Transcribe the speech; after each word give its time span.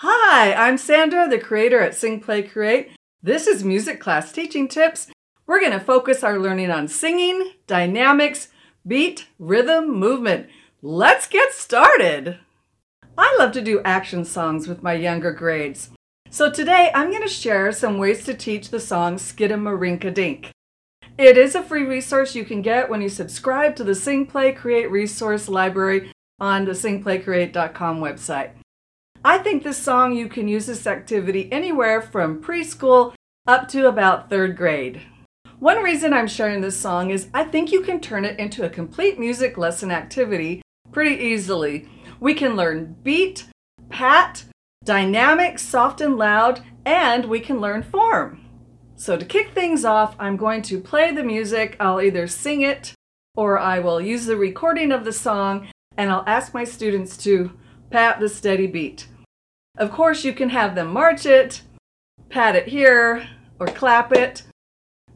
Hi, 0.00 0.52
I'm 0.52 0.78
Sandra, 0.78 1.28
the 1.28 1.40
creator 1.40 1.80
at 1.80 1.92
Sing 1.92 2.20
Play 2.20 2.44
Create. 2.44 2.90
This 3.20 3.48
is 3.48 3.64
Music 3.64 3.98
Class 3.98 4.30
Teaching 4.30 4.68
Tips. 4.68 5.08
We're 5.44 5.58
going 5.58 5.72
to 5.72 5.80
focus 5.80 6.22
our 6.22 6.38
learning 6.38 6.70
on 6.70 6.86
singing, 6.86 7.54
dynamics, 7.66 8.46
beat, 8.86 9.26
rhythm, 9.40 9.90
movement. 9.90 10.50
Let's 10.82 11.26
get 11.26 11.52
started. 11.52 12.38
I 13.18 13.34
love 13.40 13.50
to 13.54 13.60
do 13.60 13.80
action 13.84 14.24
songs 14.24 14.68
with 14.68 14.84
my 14.84 14.92
younger 14.92 15.32
grades. 15.32 15.90
So 16.30 16.48
today 16.48 16.92
I'm 16.94 17.10
going 17.10 17.24
to 17.24 17.28
share 17.28 17.72
some 17.72 17.98
ways 17.98 18.24
to 18.26 18.34
teach 18.34 18.70
the 18.70 18.78
song 18.78 19.16
Skidamarink 19.16 20.14
Dink. 20.14 20.52
It 21.18 21.36
is 21.36 21.56
a 21.56 21.62
free 21.64 21.82
resource 21.82 22.36
you 22.36 22.44
can 22.44 22.62
get 22.62 22.88
when 22.88 23.02
you 23.02 23.08
subscribe 23.08 23.74
to 23.74 23.82
the 23.82 23.96
Sing 23.96 24.26
Play 24.26 24.52
Create 24.52 24.92
resource 24.92 25.48
library 25.48 26.12
on 26.38 26.66
the 26.66 26.70
singplaycreate.com 26.70 28.00
website. 28.00 28.50
I 29.24 29.38
think 29.38 29.62
this 29.62 29.78
song 29.78 30.14
you 30.14 30.28
can 30.28 30.46
use 30.46 30.66
this 30.66 30.86
activity 30.86 31.48
anywhere 31.50 32.00
from 32.00 32.42
preschool 32.42 33.14
up 33.46 33.66
to 33.68 33.88
about 33.88 34.30
third 34.30 34.56
grade. 34.56 35.02
One 35.58 35.82
reason 35.82 36.12
I'm 36.12 36.28
sharing 36.28 36.60
this 36.60 36.78
song 36.78 37.10
is 37.10 37.28
I 37.34 37.42
think 37.42 37.72
you 37.72 37.80
can 37.80 37.98
turn 38.00 38.24
it 38.24 38.38
into 38.38 38.64
a 38.64 38.70
complete 38.70 39.18
music 39.18 39.58
lesson 39.58 39.90
activity 39.90 40.62
pretty 40.92 41.16
easily. 41.16 41.88
We 42.20 42.32
can 42.34 42.54
learn 42.54 42.96
beat, 43.02 43.46
pat, 43.88 44.44
dynamic, 44.84 45.58
soft 45.58 46.00
and 46.00 46.16
loud, 46.16 46.62
and 46.86 47.24
we 47.24 47.40
can 47.40 47.60
learn 47.60 47.82
form. 47.82 48.44
So 48.94 49.16
to 49.16 49.24
kick 49.24 49.50
things 49.50 49.84
off, 49.84 50.14
I'm 50.20 50.36
going 50.36 50.62
to 50.62 50.80
play 50.80 51.12
the 51.12 51.24
music. 51.24 51.76
I'll 51.80 52.00
either 52.00 52.28
sing 52.28 52.60
it 52.60 52.94
or 53.34 53.58
I 53.58 53.80
will 53.80 54.00
use 54.00 54.26
the 54.26 54.36
recording 54.36 54.92
of 54.92 55.04
the 55.04 55.12
song 55.12 55.68
and 55.96 56.10
I'll 56.10 56.24
ask 56.26 56.54
my 56.54 56.64
students 56.64 57.16
to 57.18 57.52
pat 57.90 58.20
the 58.20 58.28
steady 58.28 58.68
beat. 58.68 59.07
Of 59.78 59.92
course, 59.92 60.24
you 60.24 60.32
can 60.32 60.48
have 60.48 60.74
them 60.74 60.92
march 60.92 61.24
it, 61.24 61.62
pat 62.30 62.56
it 62.56 62.66
here, 62.66 63.28
or 63.60 63.68
clap 63.68 64.12
it, 64.12 64.42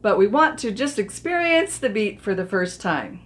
but 0.01 0.17
we 0.17 0.25
want 0.25 0.57
to 0.59 0.71
just 0.71 0.97
experience 0.97 1.77
the 1.77 1.89
beat 1.89 2.21
for 2.21 2.33
the 2.33 2.45
first 2.45 2.79
time. 2.79 3.19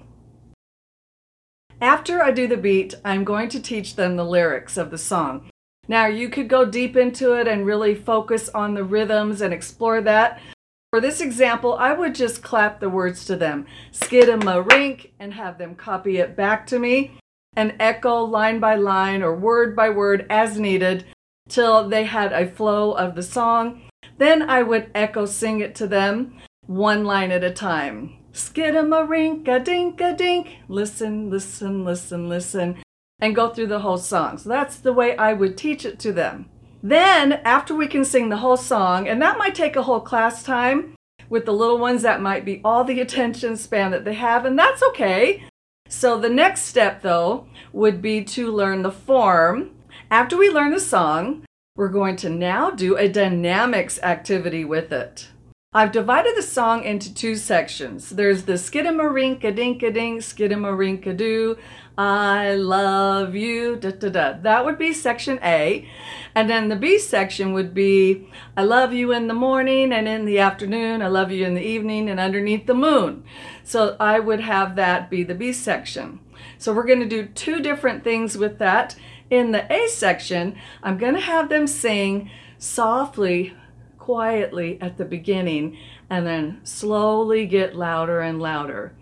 After 1.79 2.23
I 2.23 2.31
do 2.31 2.47
the 2.47 2.57
beat, 2.57 2.95
I'm 3.05 3.23
going 3.23 3.49
to 3.49 3.61
teach 3.61 3.95
them 3.95 4.15
the 4.15 4.25
lyrics 4.25 4.77
of 4.77 4.89
the 4.89 4.97
song. 4.97 5.51
Now, 5.87 6.07
you 6.07 6.27
could 6.27 6.49
go 6.49 6.65
deep 6.65 6.97
into 6.97 7.33
it 7.33 7.47
and 7.47 7.67
really 7.67 7.93
focus 7.93 8.49
on 8.49 8.73
the 8.73 8.83
rhythms 8.83 9.39
and 9.39 9.53
explore 9.53 10.01
that. 10.01 10.41
For 10.89 10.99
this 10.99 11.21
example, 11.21 11.75
I 11.75 11.93
would 11.93 12.15
just 12.15 12.41
clap 12.41 12.79
the 12.79 12.89
words 12.89 13.25
to 13.25 13.35
them, 13.35 13.67
skid 13.91 14.27
a 14.27 14.61
rink, 14.63 15.13
and 15.19 15.35
have 15.35 15.59
them 15.59 15.75
copy 15.75 16.17
it 16.17 16.35
back 16.35 16.65
to 16.67 16.79
me 16.79 17.19
and 17.55 17.75
echo 17.79 18.23
line 18.23 18.59
by 18.59 18.75
line 18.75 19.21
or 19.21 19.35
word 19.35 19.75
by 19.75 19.89
word 19.91 20.25
as 20.31 20.59
needed 20.59 21.05
till 21.49 21.87
they 21.87 22.05
had 22.05 22.33
a 22.33 22.47
flow 22.47 22.91
of 22.91 23.15
the 23.15 23.23
song. 23.23 23.81
Then 24.17 24.49
I 24.49 24.63
would 24.63 24.91
echo 24.95 25.25
sing 25.25 25.59
it 25.59 25.75
to 25.75 25.87
them 25.87 26.37
one 26.65 27.03
line 27.03 27.31
at 27.31 27.43
a 27.43 27.51
time. 27.51 28.17
Skidamarink 28.33 29.47
a 29.47 29.59
dink 29.59 30.01
a 30.01 30.15
dink. 30.15 30.57
Listen, 30.67 31.29
listen, 31.29 31.83
listen, 31.85 32.29
listen 32.29 32.77
and 33.19 33.35
go 33.35 33.49
through 33.49 33.67
the 33.67 33.79
whole 33.79 33.97
song. 33.97 34.37
So 34.37 34.49
that's 34.49 34.77
the 34.77 34.93
way 34.93 35.15
I 35.17 35.33
would 35.33 35.57
teach 35.57 35.85
it 35.85 35.99
to 35.99 36.11
them. 36.11 36.49
Then, 36.83 37.33
after 37.43 37.73
we 37.73 37.87
can 37.87 38.05
sing 38.05 38.29
the 38.29 38.37
whole 38.37 38.57
song, 38.57 39.07
and 39.07 39.21
that 39.21 39.37
might 39.37 39.55
take 39.55 39.75
a 39.75 39.83
whole 39.83 39.99
class 39.99 40.43
time 40.43 40.93
with 41.27 41.45
the 41.45 41.53
little 41.53 41.79
ones, 41.79 42.03
that 42.03 42.21
might 42.21 42.45
be 42.45 42.61
all 42.63 42.83
the 42.83 43.01
attention 43.01 43.57
span 43.57 43.91
that 43.91 44.05
they 44.05 44.13
have, 44.13 44.45
and 44.45 44.57
that's 44.57 44.83
okay. 44.83 45.43
So, 45.89 46.19
the 46.19 46.29
next 46.29 46.63
step, 46.63 47.01
though, 47.01 47.47
would 47.73 48.01
be 48.01 48.23
to 48.25 48.51
learn 48.51 48.83
the 48.83 48.91
form. 48.91 49.71
After 50.09 50.37
we 50.37 50.49
learn 50.49 50.71
the 50.71 50.79
song, 50.79 51.43
we're 51.75 51.89
going 51.89 52.15
to 52.17 52.29
now 52.29 52.69
do 52.69 52.95
a 52.95 53.09
dynamics 53.09 53.99
activity 54.01 54.63
with 54.63 54.93
it. 54.93 55.27
I've 55.73 55.91
divided 55.91 56.37
the 56.37 56.43
song 56.43 56.85
into 56.85 57.13
two 57.13 57.35
sections. 57.35 58.11
There's 58.11 58.43
the 58.43 58.53
skidamarink 58.53 59.41
dink 59.53 59.83
a 59.83 59.91
dink, 59.91 60.21
skidamarink. 60.21 61.57
I 61.97 62.53
love 62.55 63.35
you. 63.35 63.75
Da, 63.75 63.91
da, 63.91 64.09
da. 64.09 64.33
That 64.41 64.63
would 64.63 64.77
be 64.77 64.93
section 64.93 65.39
A. 65.43 65.85
And 66.33 66.49
then 66.49 66.69
the 66.69 66.77
B 66.77 66.99
section 66.99 67.51
would 67.51 67.73
be 67.73 68.29
I 68.55 68.63
love 68.63 68.93
you 68.93 69.11
in 69.11 69.27
the 69.27 69.33
morning 69.33 69.91
and 69.91 70.07
in 70.07 70.23
the 70.23 70.39
afternoon. 70.39 71.01
I 71.01 71.07
love 71.07 71.31
you 71.31 71.45
in 71.45 71.53
the 71.53 71.67
evening 71.67 72.09
and 72.09 72.19
underneath 72.19 72.65
the 72.65 72.73
moon. 72.73 73.25
So 73.65 73.97
I 73.99 74.19
would 74.19 74.39
have 74.39 74.77
that 74.77 75.09
be 75.09 75.23
the 75.23 75.35
B 75.35 75.51
section. 75.51 76.21
So 76.57 76.73
we're 76.73 76.85
going 76.85 77.01
to 77.01 77.05
do 77.05 77.25
two 77.25 77.59
different 77.59 78.05
things 78.05 78.37
with 78.37 78.57
that. 78.59 78.95
In 79.29 79.51
the 79.51 79.71
A 79.71 79.87
section, 79.87 80.55
I'm 80.81 80.97
going 80.97 81.15
to 81.15 81.19
have 81.19 81.49
them 81.49 81.67
sing 81.67 82.29
softly, 82.57 83.53
quietly 83.97 84.77
at 84.79 84.97
the 84.97 85.05
beginning, 85.05 85.77
and 86.09 86.25
then 86.25 86.61
slowly 86.63 87.45
get 87.45 87.75
louder 87.75 88.21
and 88.21 88.41
louder. 88.41 88.93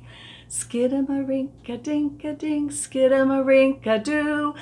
Skidamarink 0.49 1.83
dink 1.83 2.23
a 2.23 2.33
dink, 2.33 2.71
skidamarink 2.71 4.03
doo. 4.03 4.55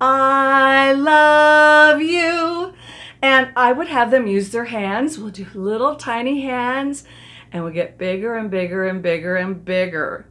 I 0.00 0.92
love 0.92 2.00
you. 2.00 2.74
And 3.22 3.50
I 3.56 3.72
would 3.72 3.88
have 3.88 4.10
them 4.10 4.26
use 4.26 4.50
their 4.50 4.66
hands. 4.66 5.18
We'll 5.18 5.30
do 5.30 5.46
little 5.54 5.96
tiny 5.96 6.42
hands 6.42 7.04
and 7.52 7.62
we'll 7.62 7.72
get 7.72 7.96
bigger 7.96 8.34
and 8.34 8.50
bigger 8.50 8.86
and 8.86 9.00
bigger 9.02 9.36
and 9.36 9.64
bigger. 9.64 10.26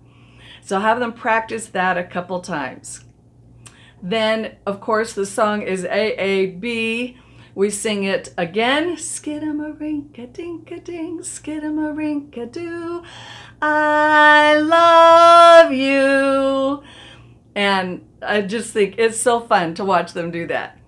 So 0.62 0.76
I'll 0.76 0.82
have 0.84 1.00
them 1.00 1.14
practice 1.14 1.68
that 1.68 1.98
a 1.98 2.04
couple 2.04 2.42
times. 2.42 3.03
Then, 4.06 4.58
of 4.66 4.82
course, 4.82 5.14
the 5.14 5.26
song 5.26 5.62
is 5.62 5.86
AAB. 5.86 7.16
We 7.56 7.70
sing 7.70 8.04
it 8.04 8.34
again. 8.38 8.98
Skidamarink 8.98 10.34
dink 10.34 10.72
a 10.72 10.80
dink, 10.80 11.22
skidamarink 11.22 12.52
doo. 12.52 13.04
I 13.62 14.56
love 14.56 15.72
you. 15.72 16.84
And 17.56 18.06
I 18.22 18.42
just 18.42 18.74
think 18.74 18.96
it's 18.98 19.20
so 19.20 19.40
fun 19.40 19.74
to 19.76 19.86
watch 19.86 20.12
them 20.12 20.32
do 20.32 20.48
that. 20.48 20.80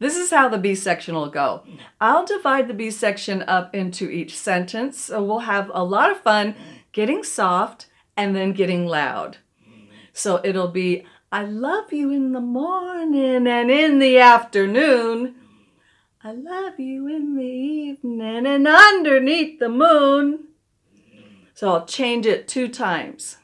This 0.00 0.16
is 0.16 0.30
how 0.30 0.48
the 0.48 0.58
B 0.58 0.74
section 0.74 1.14
will 1.14 1.30
go. 1.30 1.62
I'll 2.00 2.26
divide 2.26 2.66
the 2.66 2.74
B 2.74 2.90
section 2.90 3.42
up 3.42 3.74
into 3.76 4.10
each 4.10 4.36
sentence. 4.36 4.98
So 4.98 5.22
we'll 5.22 5.40
have 5.40 5.70
a 5.72 5.84
lot 5.84 6.10
of 6.10 6.20
fun 6.20 6.56
getting 6.90 7.22
soft 7.22 7.86
and 8.16 8.34
then 8.34 8.52
getting 8.52 8.86
loud. 8.86 9.38
So 10.14 10.40
it'll 10.44 10.68
be, 10.68 11.04
I 11.32 11.44
love 11.44 11.92
you 11.92 12.12
in 12.12 12.32
the 12.32 12.40
morning 12.40 13.48
and 13.48 13.70
in 13.70 13.98
the 13.98 14.18
afternoon. 14.18 15.34
I 16.22 16.32
love 16.32 16.78
you 16.78 17.08
in 17.08 17.36
the 17.36 17.42
evening 17.42 18.46
and 18.46 18.66
underneath 18.66 19.58
the 19.58 19.68
moon. 19.68 20.44
So 21.52 21.72
I'll 21.72 21.84
change 21.84 22.26
it 22.26 22.46
two 22.46 22.68
times. 22.68 23.38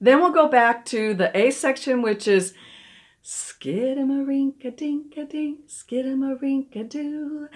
Then 0.00 0.20
we'll 0.20 0.32
go 0.32 0.48
back 0.48 0.86
to 0.86 1.12
the 1.12 1.30
A 1.36 1.50
section, 1.50 2.00
which 2.00 2.26
is 2.26 2.54
skidamarink 3.22 4.76
dink 4.76 5.16
a 5.18 5.24
dink, 5.24 5.68
skidamarink 5.68 6.88
doo. 6.88 7.48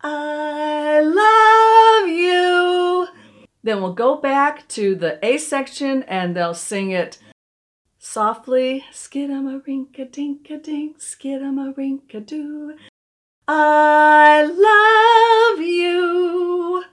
I 0.00 1.00
love 1.00 2.08
you. 2.08 3.25
Then 3.66 3.82
we'll 3.82 3.94
go 3.94 4.14
back 4.14 4.68
to 4.68 4.94
the 4.94 5.18
A 5.26 5.38
section 5.38 6.04
and 6.04 6.36
they'll 6.36 6.54
sing 6.54 6.92
it 6.92 7.18
softly. 7.98 8.84
Skidamarink 8.92 10.12
dink 10.12 10.48
a 10.50 10.56
dink, 10.56 11.00
skidamarink 11.00 12.24
doo. 12.24 12.76
I 13.48 14.44
love 14.44 15.66
you. 15.66 16.84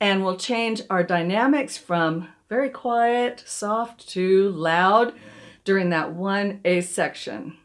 And 0.00 0.24
we'll 0.24 0.36
change 0.36 0.80
our 0.88 1.02
dynamics 1.02 1.76
from 1.76 2.28
very 2.48 2.70
quiet, 2.70 3.42
soft 3.44 4.08
to 4.10 4.50
loud 4.50 5.12
during 5.64 5.90
that 5.90 6.12
one 6.12 6.60
A 6.64 6.82
section. 6.82 7.56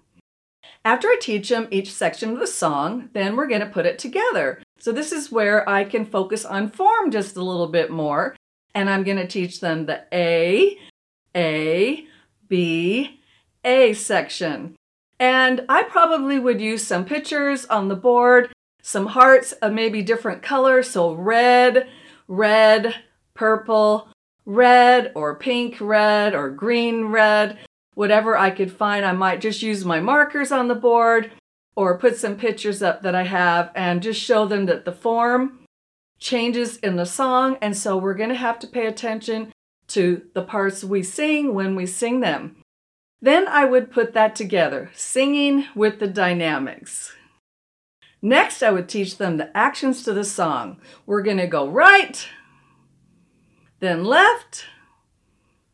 After 0.83 1.09
I 1.09 1.17
teach 1.21 1.49
them 1.49 1.67
each 1.69 1.93
section 1.93 2.31
of 2.31 2.39
the 2.39 2.47
song, 2.47 3.11
then 3.13 3.35
we're 3.35 3.45
going 3.45 3.61
to 3.61 3.67
put 3.67 3.85
it 3.85 3.99
together. 3.99 4.63
So 4.81 4.91
this 4.91 5.11
is 5.11 5.31
where 5.31 5.67
I 5.69 5.83
can 5.83 6.07
focus 6.07 6.43
on 6.43 6.71
form 6.71 7.11
just 7.11 7.35
a 7.35 7.43
little 7.43 7.67
bit 7.67 7.91
more. 7.91 8.35
And 8.73 8.89
I'm 8.89 9.03
going 9.03 9.17
to 9.17 9.27
teach 9.27 9.59
them 9.59 9.85
the 9.85 10.03
A, 10.11 10.75
A, 11.35 12.07
B, 12.47 13.19
A 13.63 13.93
section. 13.93 14.75
And 15.19 15.65
I 15.69 15.83
probably 15.83 16.39
would 16.39 16.59
use 16.59 16.83
some 16.83 17.05
pictures 17.05 17.67
on 17.67 17.89
the 17.89 17.95
board, 17.95 18.51
some 18.81 19.05
hearts 19.05 19.51
of 19.51 19.71
maybe 19.71 20.01
different 20.01 20.41
colors. 20.41 20.89
So 20.89 21.13
red, 21.13 21.87
red, 22.27 22.95
purple, 23.35 24.07
red, 24.47 25.11
or 25.13 25.35
pink 25.35 25.79
red, 25.79 26.33
or 26.33 26.49
green 26.49 27.05
red, 27.05 27.59
whatever 27.93 28.35
I 28.35 28.49
could 28.49 28.71
find. 28.71 29.05
I 29.05 29.11
might 29.11 29.41
just 29.41 29.61
use 29.61 29.85
my 29.85 29.99
markers 29.99 30.51
on 30.51 30.69
the 30.69 30.75
board 30.75 31.29
or 31.81 31.97
put 31.97 32.17
some 32.17 32.35
pictures 32.35 32.81
up 32.83 33.01
that 33.01 33.15
I 33.15 33.23
have 33.23 33.71
and 33.75 34.03
just 34.03 34.21
show 34.21 34.45
them 34.45 34.65
that 34.67 34.85
the 34.85 34.91
form 34.91 35.59
changes 36.19 36.77
in 36.77 36.95
the 36.95 37.05
song. 37.05 37.57
And 37.61 37.75
so 37.75 37.97
we're 37.97 38.13
going 38.13 38.29
to 38.29 38.35
have 38.35 38.59
to 38.59 38.67
pay 38.67 38.85
attention 38.85 39.51
to 39.87 40.21
the 40.33 40.43
parts 40.43 40.83
we 40.83 41.03
sing 41.03 41.53
when 41.53 41.75
we 41.75 41.85
sing 41.85 42.19
them. 42.19 42.57
Then 43.21 43.47
I 43.47 43.65
would 43.65 43.91
put 43.91 44.13
that 44.13 44.35
together, 44.35 44.89
singing 44.93 45.65
with 45.75 45.99
the 45.99 46.07
dynamics. 46.07 47.13
Next, 48.21 48.61
I 48.61 48.71
would 48.71 48.87
teach 48.87 49.17
them 49.17 49.37
the 49.37 49.55
actions 49.55 50.03
to 50.03 50.13
the 50.13 50.23
song. 50.23 50.79
We're 51.05 51.23
going 51.23 51.37
to 51.37 51.47
go 51.47 51.67
right, 51.67 52.27
then 53.79 54.03
left, 54.05 54.65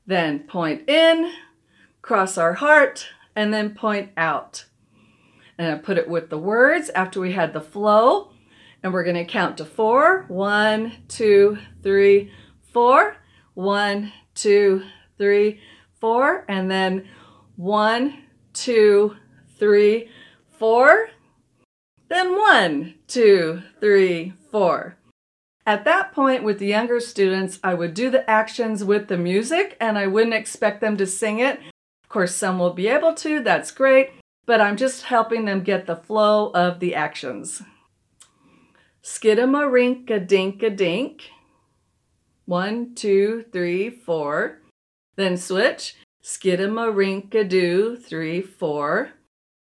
then 0.06 0.40
point 0.40 0.90
in, 0.90 1.32
cross 2.02 2.38
our 2.38 2.54
heart, 2.54 3.08
and 3.36 3.54
then 3.54 3.76
point 3.76 4.12
out. 4.16 4.66
And 5.58 5.72
I 5.72 5.78
put 5.78 5.98
it 5.98 6.10
with 6.10 6.30
the 6.30 6.38
words 6.38 6.90
after 6.90 7.20
we 7.20 7.34
had 7.34 7.54
the 7.54 7.62
flow. 7.62 8.32
And 8.84 8.94
we're 8.94 9.04
going 9.04 9.16
to 9.16 9.26
count 9.26 9.58
to 9.58 9.66
four. 9.66 10.26
One, 10.28 10.94
two, 11.08 11.58
three, 11.82 12.32
four. 12.62 13.18
One, 13.56 14.14
two, 14.36 14.84
three, 15.18 15.60
four. 16.00 16.46
And 16.48 16.70
then 16.70 17.08
one, 17.56 18.24
two, 18.54 19.16
three, 19.58 20.10
four. 20.60 21.10
Then 22.08 22.38
one, 22.38 22.96
two, 23.08 23.64
three, 23.80 24.34
four. 24.52 24.98
At 25.66 25.84
that 25.84 26.14
point, 26.14 26.44
with 26.44 26.60
the 26.60 26.68
younger 26.68 27.02
students, 27.02 27.60
I 27.62 27.74
would 27.74 27.94
do 27.94 28.10
the 28.10 28.30
actions 28.30 28.86
with 28.86 29.08
the 29.08 29.18
music 29.18 29.76
and 29.82 29.98
I 29.98 30.08
wouldn't 30.08 30.34
expect 30.34 30.80
them 30.80 30.96
to 30.96 31.06
sing 31.06 31.40
it. 31.40 31.60
Of 31.60 32.10
course, 32.10 32.34
some 32.34 32.58
will 32.58 32.72
be 32.72 32.88
able 32.88 33.14
to, 33.16 33.42
that's 33.42 33.72
great, 33.72 34.12
but 34.48 34.62
I'm 34.62 34.78
just 34.78 35.04
helping 35.04 35.46
them 35.46 35.62
get 35.62 35.86
the 35.86 35.96
flow 35.96 36.50
of 36.52 36.80
the 36.80 36.96
actions. 36.96 37.62
Skidamarink 39.04 40.10
a 40.10 40.20
dink 40.20 40.64
a 40.64 40.70
dink. 40.70 41.30
One, 42.46 42.96
two, 42.96 43.46
three, 43.52 43.90
four. 43.90 44.60
Then 45.18 45.38
switch. 45.38 45.96
Skidamarink 46.24 47.36
a 47.36 47.44
doo, 47.44 47.98
three, 47.98 48.42
four. 48.42 49.12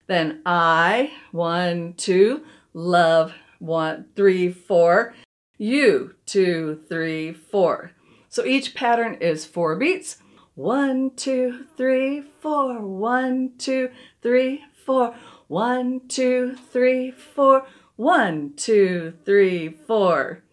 Then 0.08 0.42
I, 0.46 1.12
one, 1.32 1.94
two. 1.94 2.44
Love, 2.74 3.34
one, 3.60 4.06
three, 4.16 4.52
four. 4.52 5.14
You, 5.58 6.16
two, 6.26 6.82
three, 6.90 7.34
four. 7.34 7.92
So 8.30 8.46
each 8.46 8.74
pattern 8.74 9.16
is 9.22 9.46
four 9.46 9.76
beats. 9.76 10.18
One, 10.56 11.12
two, 11.16 11.66
three, 11.78 12.24
four. 12.40 12.80
One, 12.82 13.54
two, 13.58 13.90
three, 14.22 14.64
four. 14.86 15.16
One, 15.48 16.02
two, 16.08 16.56
three, 16.72 17.12
four. 17.12 17.66
One, 17.96 18.54
two, 18.56 19.14
three, 19.26 19.70
four. 19.70 20.44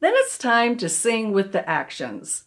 Then 0.00 0.12
it's 0.16 0.38
time 0.38 0.76
to 0.78 0.88
sing 0.88 1.32
with 1.32 1.52
the 1.52 1.68
actions. 1.68 2.44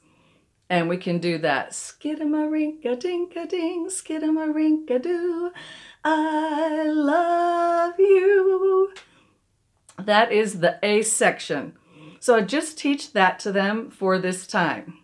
And 0.69 0.87
we 0.87 0.97
can 0.97 1.17
do 1.17 1.39
that. 1.39 1.71
Skidamarink 1.71 2.99
dink 2.99 3.35
a 3.35 3.47
ding, 3.47 3.87
skidamarink 3.87 5.01
doo. 5.01 5.51
I 6.03 6.83
love 6.87 7.95
you. 7.97 8.93
That 9.97 10.31
is 10.31 10.59
the 10.59 10.77
A 10.83 11.01
section. 11.01 11.73
So 12.19 12.35
I 12.35 12.41
just 12.41 12.77
teach 12.77 13.13
that 13.13 13.39
to 13.39 13.51
them 13.51 13.89
for 13.89 14.19
this 14.19 14.45
time. 14.45 14.99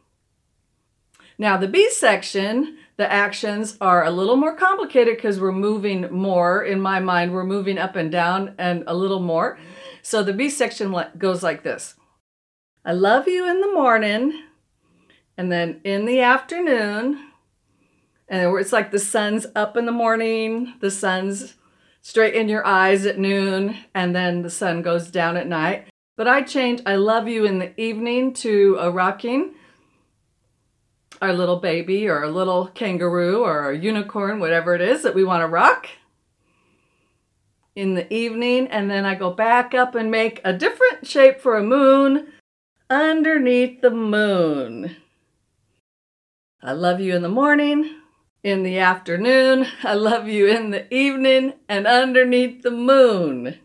Now, 1.38 1.58
the 1.58 1.68
B 1.68 1.90
section, 1.90 2.78
the 2.98 3.12
actions 3.12 3.78
are 3.82 4.04
a 4.04 4.12
little 4.12 4.38
more 4.38 4.56
complicated 4.56 5.18
because 5.18 5.40
we're 5.40 5.52
moving 5.52 6.12
more. 6.12 6.64
In 6.64 6.80
my 6.80 7.00
mind, 7.00 7.34
we're 7.34 7.44
moving 7.44 7.78
up 7.78 7.96
and 7.96 8.12
down 8.12 8.56
and 8.58 8.84
a 8.88 8.96
little 8.96 9.20
more. 9.20 9.58
So 10.02 10.24
the 10.24 10.34
B 10.34 10.50
section 10.50 10.96
goes 11.18 11.44
like 11.44 11.64
this 11.64 11.96
I 12.86 12.94
love 12.94 13.28
you 13.28 13.50
in 13.50 13.62
the 13.62 13.74
morning, 13.74 14.44
and 15.38 15.52
then 15.52 15.82
in 15.84 16.06
the 16.06 16.22
afternoon, 16.22 17.20
and 18.28 18.58
it's 18.58 18.72
like 18.72 18.92
the 18.92 19.00
sun's 19.00 19.46
up 19.56 19.76
in 19.76 19.86
the 19.86 19.92
morning, 19.92 20.74
the 20.80 20.92
sun's 20.92 21.56
straight 22.02 22.36
in 22.36 22.48
your 22.48 22.66
eyes 22.66 23.06
at 23.06 23.18
noon, 23.18 23.76
and 23.94 24.16
then 24.16 24.44
the 24.44 24.50
sun 24.50 24.82
goes 24.84 25.10
down 25.10 25.36
at 25.36 25.48
night. 25.48 25.88
But 26.16 26.28
I 26.28 26.44
change 26.44 26.82
I 26.86 26.96
love 26.96 27.28
you 27.28 27.44
in 27.46 27.60
the 27.60 27.80
evening 27.82 28.34
to 28.36 28.78
a 28.80 28.90
rocking 28.90 29.56
our 31.22 31.34
little 31.34 31.60
baby 31.60 32.08
or 32.08 32.24
a 32.24 32.32
little 32.32 32.68
kangaroo 32.68 33.44
or 33.44 33.72
a 33.72 33.78
unicorn, 33.78 34.40
whatever 34.40 34.76
it 34.76 34.82
is 34.82 35.04
that 35.04 35.16
we 35.16 35.24
want 35.24 35.42
to 35.42 35.48
rock 35.48 35.88
in 37.76 37.96
the 37.96 38.12
evening. 38.14 38.68
And 38.68 38.90
then 38.90 39.06
I 39.06 39.16
go 39.16 39.32
back 39.32 39.74
up 39.74 39.96
and 39.96 40.10
make 40.10 40.42
a 40.44 40.54
different 40.54 41.08
shape 41.08 41.40
for 41.40 41.58
a 41.58 41.64
moon 41.64 42.28
underneath 42.90 43.82
the 43.82 43.92
moon. 43.92 44.96
I 46.62 46.72
love 46.72 47.00
you 47.00 47.16
in 47.16 47.22
the 47.22 47.30
morning, 47.30 47.96
in 48.44 48.64
the 48.64 48.80
afternoon. 48.80 49.68
I 49.84 49.94
love 49.94 50.28
you 50.28 50.48
in 50.48 50.72
the 50.72 50.92
evening 50.94 51.54
and 51.70 51.86
underneath 51.86 52.64
the 52.64 52.72
moon. 52.72 53.60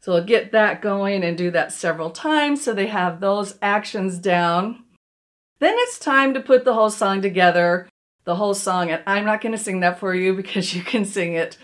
So 0.00 0.14
I'll 0.14 0.24
get 0.24 0.50
that 0.52 0.82
going 0.82 1.22
and 1.22 1.38
do 1.38 1.50
that 1.52 1.72
several 1.72 2.10
times 2.10 2.64
so 2.64 2.72
they 2.72 2.88
have 2.88 3.20
those 3.20 3.56
actions 3.62 4.18
down. 4.18 4.81
Then 5.62 5.76
it's 5.78 5.96
time 5.96 6.34
to 6.34 6.40
put 6.40 6.64
the 6.64 6.74
whole 6.74 6.90
song 6.90 7.22
together, 7.22 7.88
the 8.24 8.34
whole 8.34 8.52
song. 8.52 8.90
And 8.90 9.00
I'm 9.06 9.24
not 9.24 9.40
going 9.40 9.52
to 9.52 9.58
sing 9.58 9.78
that 9.80 10.00
for 10.00 10.12
you 10.12 10.34
because 10.42 10.74
you 10.74 10.82
can 10.82 11.04
sing 11.04 11.34
it. 11.34 11.56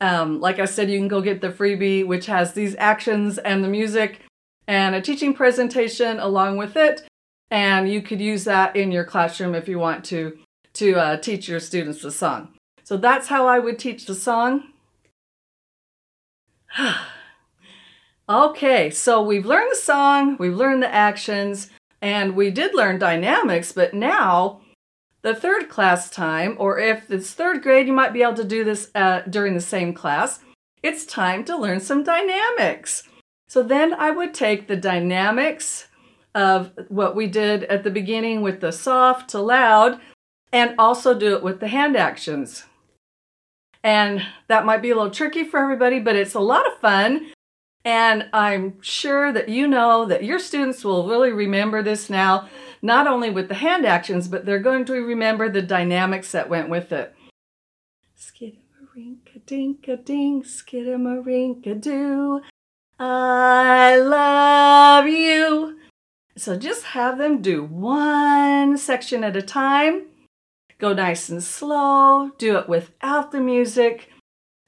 Um, 0.00 0.40
like 0.40 0.58
I 0.58 0.64
said, 0.64 0.90
you 0.90 0.98
can 0.98 1.08
go 1.08 1.20
get 1.20 1.42
the 1.42 1.50
freebie, 1.50 2.06
which 2.06 2.24
has 2.24 2.54
these 2.54 2.74
actions 2.78 3.36
and 3.36 3.62
the 3.62 3.68
music 3.68 4.22
and 4.66 4.94
a 4.94 5.02
teaching 5.02 5.34
presentation 5.34 6.18
along 6.20 6.56
with 6.56 6.74
it. 6.74 7.06
And 7.50 7.86
you 7.86 8.00
could 8.00 8.18
use 8.18 8.44
that 8.44 8.76
in 8.76 8.90
your 8.90 9.04
classroom 9.04 9.54
if 9.54 9.68
you 9.68 9.78
want 9.78 10.06
to 10.06 10.38
to 10.72 10.94
uh, 10.94 11.16
teach 11.18 11.46
your 11.46 11.60
students 11.60 12.00
the 12.00 12.10
song. 12.10 12.48
So 12.82 12.96
that's 12.96 13.28
how 13.28 13.46
I 13.46 13.58
would 13.58 13.78
teach 13.78 14.06
the 14.06 14.14
song. 14.14 14.72
okay, 18.28 18.88
so 18.88 19.22
we've 19.22 19.44
learned 19.44 19.70
the 19.70 19.76
song, 19.76 20.38
we've 20.38 20.56
learned 20.56 20.82
the 20.82 20.92
actions. 20.92 21.68
And 22.04 22.36
we 22.36 22.50
did 22.50 22.74
learn 22.74 22.98
dynamics, 22.98 23.72
but 23.72 23.94
now 23.94 24.60
the 25.22 25.34
third 25.34 25.70
class 25.70 26.10
time, 26.10 26.54
or 26.58 26.78
if 26.78 27.10
it's 27.10 27.32
third 27.32 27.62
grade, 27.62 27.86
you 27.86 27.94
might 27.94 28.12
be 28.12 28.20
able 28.20 28.34
to 28.34 28.44
do 28.44 28.62
this 28.62 28.90
uh, 28.94 29.22
during 29.22 29.54
the 29.54 29.60
same 29.62 29.94
class. 29.94 30.40
It's 30.82 31.06
time 31.06 31.46
to 31.46 31.56
learn 31.56 31.80
some 31.80 32.04
dynamics. 32.04 33.04
So 33.48 33.62
then 33.62 33.94
I 33.94 34.10
would 34.10 34.34
take 34.34 34.68
the 34.68 34.76
dynamics 34.76 35.88
of 36.34 36.72
what 36.88 37.16
we 37.16 37.26
did 37.26 37.64
at 37.64 37.84
the 37.84 37.90
beginning 37.90 38.42
with 38.42 38.60
the 38.60 38.70
soft 38.70 39.30
to 39.30 39.38
loud 39.38 39.98
and 40.52 40.74
also 40.78 41.18
do 41.18 41.34
it 41.34 41.42
with 41.42 41.60
the 41.60 41.68
hand 41.68 41.96
actions. 41.96 42.66
And 43.82 44.22
that 44.48 44.66
might 44.66 44.82
be 44.82 44.90
a 44.90 44.94
little 44.94 45.10
tricky 45.10 45.44
for 45.44 45.58
everybody, 45.58 46.00
but 46.00 46.16
it's 46.16 46.34
a 46.34 46.40
lot 46.40 46.70
of 46.70 46.78
fun 46.80 47.32
and 47.84 48.28
I'm 48.32 48.80
sure 48.80 49.32
that 49.32 49.48
you 49.48 49.66
know 49.66 50.06
that 50.06 50.24
your 50.24 50.38
students 50.38 50.84
will 50.84 51.06
really 51.06 51.32
remember 51.32 51.82
this 51.82 52.08
now, 52.08 52.48
not 52.80 53.06
only 53.06 53.30
with 53.30 53.48
the 53.48 53.54
hand 53.54 53.84
actions, 53.84 54.26
but 54.26 54.46
they're 54.46 54.58
going 54.58 54.86
to 54.86 54.94
remember 54.94 55.48
the 55.48 55.62
dynamics 55.62 56.32
that 56.32 56.48
went 56.48 56.70
with 56.70 56.92
it. 56.92 57.14
Skidamarink 58.18 59.44
dink 59.44 59.86
a 59.88 59.96
ding, 59.96 60.42
skidamarink 60.42 61.80
doo. 61.80 62.40
I 62.98 63.96
love 63.98 65.06
you. 65.06 65.78
So 66.36 66.56
just 66.56 66.84
have 66.84 67.18
them 67.18 67.42
do 67.42 67.62
one 67.62 68.78
section 68.78 69.22
at 69.22 69.36
a 69.36 69.42
time. 69.42 70.06
Go 70.78 70.92
nice 70.92 71.28
and 71.28 71.42
slow. 71.42 72.30
Do 72.38 72.56
it 72.58 72.68
without 72.68 73.30
the 73.30 73.40
music. 73.40 74.10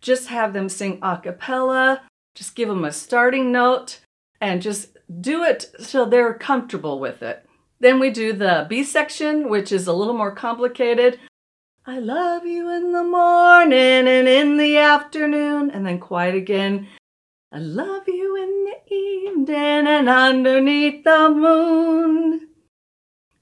Just 0.01 0.29
have 0.29 0.53
them 0.53 0.69
sing 0.69 0.99
a 1.03 1.19
cappella 1.19 2.03
just 2.37 2.55
give 2.55 2.69
them 2.69 2.85
a 2.85 2.93
starting 2.93 3.51
note 3.51 4.01
and 4.41 4.63
just 4.63 4.97
do 5.21 5.43
it 5.43 5.73
so 5.81 6.05
they're 6.05 6.35
comfortable 6.35 7.01
with 7.01 7.23
it. 7.23 7.45
Then 7.81 7.99
we 7.99 8.11
do 8.11 8.33
the 8.33 8.67
B 8.69 8.85
section, 8.85 9.49
which 9.49 9.73
is 9.73 9.87
a 9.87 9.93
little 9.93 10.15
more 10.15 10.35
complicated. 10.35 11.19
I 11.87 11.99
love 11.99 12.47
you 12.47 12.71
in 12.71 12.93
the 12.93 13.05
morning 13.05 14.07
and 14.09 14.29
in 14.29 14.57
the 14.57 14.77
afternoon, 14.77 15.71
and 15.71 15.87
then 15.87 15.99
quiet 15.99 16.35
again. 16.35 16.89
I 17.53 17.59
love 17.59 18.05
you 18.07 18.37
in 18.37 18.65
the 18.65 18.95
evening 18.95 19.87
and 19.87 20.09
underneath 20.09 21.05
the 21.05 21.31
moon. 21.31 22.49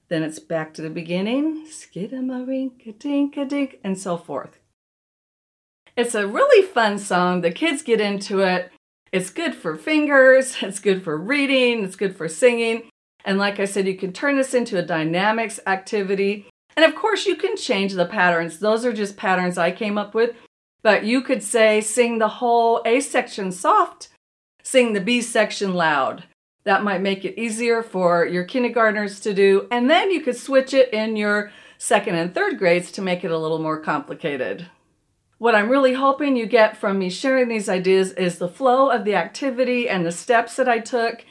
Then 0.07 0.23
it's 0.23 0.39
back 0.39 0.73
to 0.75 0.81
the 0.81 0.89
beginning, 0.89 1.65
skidamarink 1.67 2.99
dink 2.99 3.35
a 3.35 3.45
dink, 3.45 3.79
and 3.83 3.97
so 3.97 4.17
forth. 4.17 4.59
It's 5.97 6.13
a 6.13 6.27
really 6.27 6.67
fun 6.67 6.99
song. 6.99 7.41
The 7.41 7.51
kids 7.51 7.81
get 7.81 7.99
into 8.01 8.41
it. 8.41 8.71
It's 9.11 9.29
good 9.29 9.55
for 9.55 9.75
fingers, 9.75 10.57
it's 10.61 10.79
good 10.79 11.03
for 11.03 11.17
reading, 11.17 11.83
it's 11.83 11.95
good 11.95 12.15
for 12.15 12.27
singing. 12.27 12.89
And 13.23 13.37
like 13.37 13.59
I 13.59 13.65
said, 13.65 13.87
you 13.87 13.95
can 13.97 14.13
turn 14.13 14.37
this 14.37 14.53
into 14.53 14.77
a 14.77 14.83
dynamics 14.83 15.59
activity. 15.65 16.47
And 16.77 16.85
of 16.85 16.95
course, 16.95 17.25
you 17.25 17.35
can 17.35 17.57
change 17.57 17.93
the 17.93 18.05
patterns. 18.05 18.59
Those 18.59 18.85
are 18.85 18.93
just 18.93 19.17
patterns 19.17 19.57
I 19.57 19.71
came 19.71 19.97
up 19.97 20.13
with. 20.13 20.35
But 20.83 21.05
you 21.05 21.21
could 21.21 21.41
say, 21.41 21.81
sing 21.81 22.19
the 22.19 22.27
whole 22.27 22.83
A 22.85 22.99
section 22.99 23.51
soft, 23.51 24.09
sing 24.61 24.93
the 24.93 25.01
B 25.01 25.21
section 25.21 25.73
loud. 25.73 26.25
That 26.65 26.83
might 26.83 27.01
make 27.01 27.25
it 27.25 27.39
easier 27.39 27.81
for 27.81 28.25
your 28.25 28.43
kindergartners 28.43 29.19
to 29.21 29.33
do. 29.33 29.67
And 29.71 29.89
then 29.89 30.11
you 30.11 30.21
could 30.21 30.37
switch 30.37 30.73
it 30.73 30.93
in 30.93 31.15
your 31.15 31.51
second 31.79 32.15
and 32.15 32.33
third 32.33 32.59
grades 32.59 32.91
to 32.93 33.01
make 33.01 33.23
it 33.23 33.31
a 33.31 33.37
little 33.37 33.59
more 33.59 33.79
complicated. 33.79 34.67
What 35.37 35.53
I'm 35.53 35.69
really 35.69 35.93
hoping 35.93 36.37
you 36.37 36.45
get 36.45 36.77
from 36.77 36.97
me 36.97 37.09
sharing 37.09 37.49
these 37.49 37.67
ideas 37.67 38.13
is 38.13 38.37
the 38.37 38.47
flow 38.47 38.89
of 38.89 39.03
the 39.03 39.15
activity 39.15 39.89
and 39.89 40.05
the 40.05 40.11
steps 40.11 40.55
that 40.55 40.69
I 40.69 40.79
took, 40.79 41.25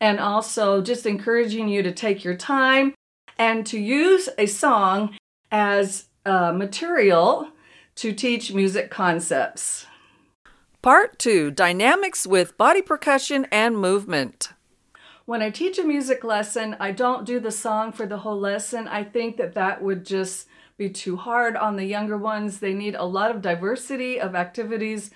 and 0.00 0.18
also 0.18 0.82
just 0.82 1.06
encouraging 1.06 1.68
you 1.68 1.82
to 1.84 1.92
take 1.92 2.24
your 2.24 2.36
time 2.36 2.94
and 3.38 3.64
to 3.66 3.78
use 3.78 4.28
a 4.38 4.46
song 4.46 5.16
as 5.52 6.08
uh, 6.26 6.52
material 6.52 7.48
to 7.96 8.12
teach 8.12 8.52
music 8.52 8.90
concepts. 8.90 9.86
Part 10.82 11.18
2 11.20 11.52
Dynamics 11.52 12.26
with 12.26 12.58
Body 12.58 12.82
Percussion 12.82 13.46
and 13.52 13.78
Movement. 13.78 14.48
When 15.26 15.40
I 15.40 15.50
teach 15.50 15.78
a 15.78 15.84
music 15.84 16.24
lesson, 16.24 16.76
I 16.80 16.90
don't 16.90 17.24
do 17.24 17.38
the 17.38 17.52
song 17.52 17.92
for 17.92 18.04
the 18.04 18.18
whole 18.18 18.38
lesson. 18.38 18.88
I 18.88 19.04
think 19.04 19.36
that 19.36 19.54
that 19.54 19.80
would 19.80 20.04
just 20.04 20.48
be 20.76 20.90
too 20.90 21.16
hard 21.16 21.56
on 21.56 21.76
the 21.76 21.84
younger 21.84 22.18
ones. 22.18 22.58
They 22.58 22.74
need 22.74 22.94
a 22.94 23.04
lot 23.04 23.30
of 23.30 23.42
diversity 23.42 24.20
of 24.20 24.34
activities 24.34 25.10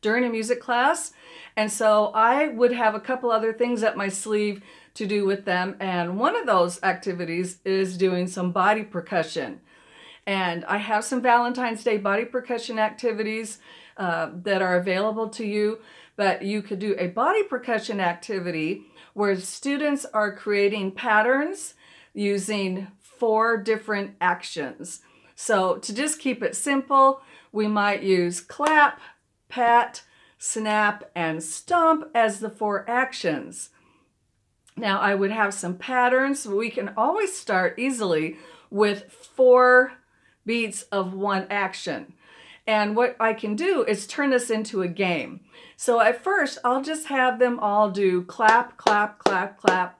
during 0.00 0.24
a 0.24 0.30
music 0.30 0.60
class. 0.60 1.12
And 1.56 1.70
so 1.70 2.12
I 2.14 2.48
would 2.48 2.72
have 2.72 2.94
a 2.94 3.00
couple 3.00 3.30
other 3.30 3.52
things 3.52 3.82
up 3.82 3.96
my 3.96 4.08
sleeve 4.08 4.62
to 4.94 5.06
do 5.06 5.26
with 5.26 5.44
them. 5.44 5.76
And 5.80 6.18
one 6.18 6.36
of 6.36 6.46
those 6.46 6.82
activities 6.82 7.58
is 7.64 7.98
doing 7.98 8.28
some 8.28 8.52
body 8.52 8.82
percussion. 8.84 9.60
And 10.26 10.64
I 10.66 10.76
have 10.76 11.04
some 11.04 11.20
Valentine's 11.20 11.82
Day 11.82 11.96
body 11.96 12.24
percussion 12.24 12.78
activities 12.78 13.58
uh, 13.96 14.30
that 14.44 14.62
are 14.62 14.76
available 14.76 15.28
to 15.30 15.44
you. 15.44 15.80
But 16.16 16.42
you 16.42 16.62
could 16.62 16.78
do 16.78 16.94
a 16.98 17.08
body 17.08 17.42
percussion 17.42 17.98
activity 17.98 18.84
where 19.14 19.34
students 19.36 20.06
are 20.14 20.36
creating 20.36 20.92
patterns 20.92 21.74
using 22.14 22.88
four 23.20 23.58
different 23.58 24.16
actions. 24.20 25.02
So 25.36 25.76
to 25.76 25.94
just 25.94 26.18
keep 26.18 26.42
it 26.42 26.56
simple, 26.56 27.22
we 27.52 27.68
might 27.68 28.02
use 28.02 28.40
clap, 28.40 29.00
pat, 29.48 30.02
snap, 30.38 31.10
and 31.14 31.42
stomp 31.42 32.08
as 32.14 32.40
the 32.40 32.50
four 32.50 32.88
actions. 32.88 33.70
Now 34.76 35.00
I 35.00 35.14
would 35.14 35.30
have 35.30 35.54
some 35.54 35.76
patterns. 35.76 36.46
We 36.46 36.70
can 36.70 36.94
always 36.96 37.36
start 37.36 37.78
easily 37.78 38.38
with 38.70 39.12
four 39.12 39.92
beats 40.46 40.82
of 40.84 41.12
one 41.12 41.46
action. 41.50 42.14
And 42.66 42.96
what 42.96 43.16
I 43.18 43.34
can 43.34 43.56
do 43.56 43.84
is 43.84 44.06
turn 44.06 44.30
this 44.30 44.48
into 44.50 44.82
a 44.82 44.88
game. 44.88 45.40
So 45.76 46.00
at 46.00 46.22
first, 46.22 46.58
I'll 46.64 46.82
just 46.82 47.06
have 47.08 47.38
them 47.38 47.58
all 47.58 47.90
do 47.90 48.22
clap, 48.22 48.76
clap, 48.76 49.18
clap, 49.18 49.58
clap, 49.58 49.98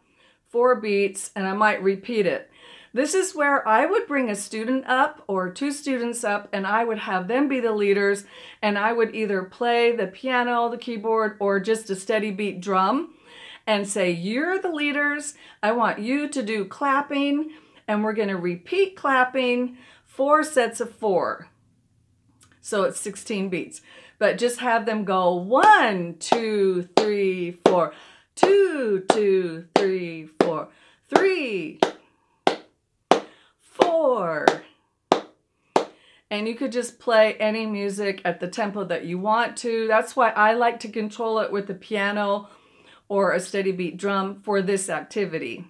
four 0.48 0.76
beats, 0.76 1.30
and 1.34 1.46
I 1.46 1.52
might 1.52 1.82
repeat 1.82 2.26
it. 2.26 2.49
This 2.92 3.14
is 3.14 3.34
where 3.34 3.66
I 3.66 3.86
would 3.86 4.08
bring 4.08 4.28
a 4.28 4.34
student 4.34 4.84
up 4.86 5.22
or 5.28 5.48
two 5.50 5.70
students 5.70 6.24
up, 6.24 6.48
and 6.52 6.66
I 6.66 6.82
would 6.82 6.98
have 6.98 7.28
them 7.28 7.46
be 7.46 7.60
the 7.60 7.72
leaders, 7.72 8.24
and 8.60 8.76
I 8.76 8.92
would 8.92 9.14
either 9.14 9.44
play 9.44 9.94
the 9.94 10.08
piano, 10.08 10.68
the 10.68 10.78
keyboard, 10.78 11.36
or 11.38 11.60
just 11.60 11.88
a 11.90 11.94
steady 11.94 12.32
beat 12.32 12.60
drum 12.60 13.14
and 13.64 13.86
say, 13.86 14.10
You're 14.10 14.58
the 14.58 14.72
leaders. 14.72 15.34
I 15.62 15.70
want 15.72 16.00
you 16.00 16.28
to 16.28 16.42
do 16.42 16.64
clapping, 16.64 17.52
and 17.86 18.02
we're 18.02 18.12
going 18.12 18.28
to 18.28 18.36
repeat 18.36 18.96
clapping 18.96 19.78
four 20.04 20.42
sets 20.42 20.80
of 20.80 20.92
four. 20.92 21.48
So 22.60 22.82
it's 22.82 23.00
16 23.00 23.48
beats. 23.48 23.82
But 24.18 24.36
just 24.36 24.58
have 24.60 24.84
them 24.84 25.04
go 25.04 25.34
one, 25.34 26.16
two, 26.18 26.88
three, 26.96 27.58
four, 27.64 27.94
two, 28.34 29.04
two, 29.10 29.66
three, 29.74 30.28
four, 30.40 30.68
three, 31.08 31.80
four. 34.00 34.46
And 36.30 36.48
you 36.48 36.54
could 36.54 36.72
just 36.72 36.98
play 36.98 37.34
any 37.34 37.66
music 37.66 38.22
at 38.24 38.40
the 38.40 38.48
tempo 38.48 38.84
that 38.84 39.04
you 39.04 39.18
want 39.18 39.58
to. 39.58 39.86
That's 39.88 40.16
why 40.16 40.30
I 40.30 40.54
like 40.54 40.80
to 40.80 40.88
control 40.88 41.38
it 41.40 41.52
with 41.52 41.66
the 41.66 41.74
piano 41.74 42.48
or 43.08 43.32
a 43.32 43.40
steady 43.40 43.72
beat 43.72 43.98
drum 43.98 44.40
for 44.40 44.62
this 44.62 44.88
activity. 44.88 45.66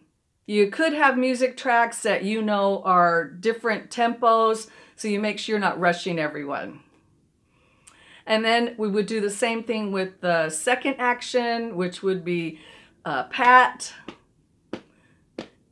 You 0.46 0.70
could 0.70 0.92
have 0.92 1.18
music 1.18 1.56
tracks 1.56 2.02
that 2.02 2.22
you 2.22 2.40
know 2.40 2.82
are 2.84 3.24
different 3.24 3.90
tempos, 3.90 4.68
so 4.94 5.08
you 5.08 5.18
make 5.18 5.40
sure 5.40 5.54
you're 5.54 5.60
not 5.60 5.80
rushing 5.80 6.18
everyone. 6.20 6.80
And 8.26 8.44
then 8.44 8.76
we 8.78 8.88
would 8.88 9.06
do 9.06 9.20
the 9.20 9.30
same 9.30 9.64
thing 9.64 9.90
with 9.90 10.20
the 10.20 10.50
second 10.50 10.96
action, 10.98 11.74
which 11.74 12.02
would 12.02 12.24
be 12.24 12.60
uh, 13.04 13.24
pat, 13.24 13.92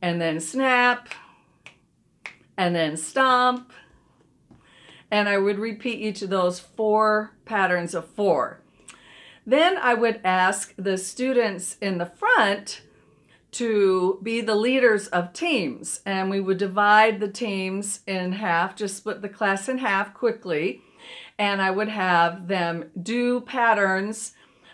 and 0.01 0.19
then 0.19 0.41
snap, 0.41 1.09
and 2.59 2.75
then 2.75 2.97
stomp. 2.97 3.71
And 5.09 5.29
I 5.29 5.37
would 5.37 5.57
repeat 5.57 6.01
each 6.01 6.21
of 6.21 6.29
those 6.29 6.59
four 6.59 7.31
patterns 7.45 7.95
of 7.95 8.05
four. 8.05 8.61
Then 9.45 9.77
I 9.77 9.93
would 9.93 10.19
ask 10.25 10.73
the 10.77 10.97
students 10.97 11.77
in 11.81 11.99
the 11.99 12.05
front 12.05 12.81
to 13.51 14.19
be 14.21 14.41
the 14.41 14.55
leaders 14.55 15.07
of 15.07 15.31
teams. 15.31 16.01
And 16.05 16.29
we 16.29 16.41
would 16.41 16.57
divide 16.57 17.21
the 17.21 17.31
teams 17.31 18.01
in 18.05 18.33
half, 18.33 18.75
just 18.75 18.97
split 18.97 19.21
the 19.21 19.29
class 19.29 19.69
in 19.69 19.77
half 19.77 20.13
quickly. 20.13 20.81
And 21.39 21.61
I 21.61 21.71
would 21.71 21.87
have 21.87 22.49
them 22.49 22.91
do 23.01 23.39
patterns 23.39 24.33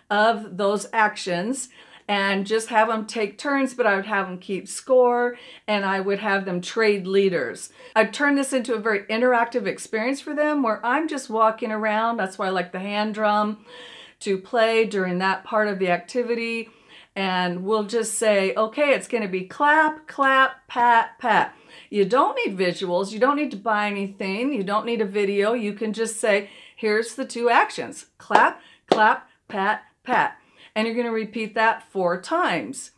of 0.10 0.58
those 0.58 0.88
actions 0.92 1.70
and 2.08 2.46
just 2.46 2.70
have 2.70 2.88
them 2.88 3.06
take 3.06 3.38
turns, 3.38 3.74
but 3.74 3.88
I 3.88 3.96
would 3.96 4.06
have 4.06 4.28
them 4.28 4.38
keep 4.38 4.68
score 4.68 5.38
and 5.68 5.86
I 5.86 6.00
would 6.00 6.20
have 6.20 6.46
them 6.46 6.62
trade 6.62 7.08
leaders. 7.08 7.70
I'd 7.96 8.14
turn 8.14 8.36
this 8.36 8.54
into 8.54 8.76
a 8.76 8.80
very 8.80 9.04
interactive 9.06 9.66
experience 9.66 10.22
for 10.22 10.36
them 10.36 10.62
where 10.62 10.86
I'm 10.86 11.08
just 11.08 11.30
walking 11.30 11.72
around. 11.72 12.18
That's 12.18 12.38
why 12.38 12.48
I 12.48 12.52
like 12.52 12.72
the 12.72 12.80
hand 12.80 13.16
drum 13.16 13.66
to 14.22 14.38
play 14.38 14.86
during 14.86 15.20
that 15.20 15.44
part 15.44 15.68
of 15.68 15.80
the 15.80 15.90
activity 15.90 16.70
and 17.16 17.64
we'll 17.64 17.86
just 17.86 18.16
say, 18.16 18.54
okay, 18.56 18.94
it's 18.94 19.08
going 19.08 19.24
to 19.24 19.30
be 19.30 19.46
clap, 19.46 20.06
clap, 20.08 20.68
pat, 20.68 21.18
pat. 21.18 21.56
You 21.90 22.04
don't 22.04 22.38
need 22.46 22.58
visuals. 22.58 23.12
You 23.12 23.20
don't 23.20 23.38
need 23.38 23.52
to 23.52 23.58
buy 23.58 23.88
anything. 23.88 24.52
You 24.52 24.64
don't 24.64 24.86
need 24.86 25.02
a 25.02 25.06
video. 25.06 25.54
You 25.54 25.74
can 25.74 25.94
just 25.94 26.20
say, 26.20 26.50
here's 26.76 27.16
the 27.16 27.26
two 27.26 27.50
actions 27.50 28.08
clap, 28.18 28.62
clap, 28.90 29.30
pat, 29.48 29.84
pat. 30.04 30.38
And 30.76 30.86
you're 30.86 30.96
going 30.96 31.08
to 31.08 31.14
repeat 31.14 31.56
that 31.56 31.90
four 31.92 32.22
times. 32.22 32.92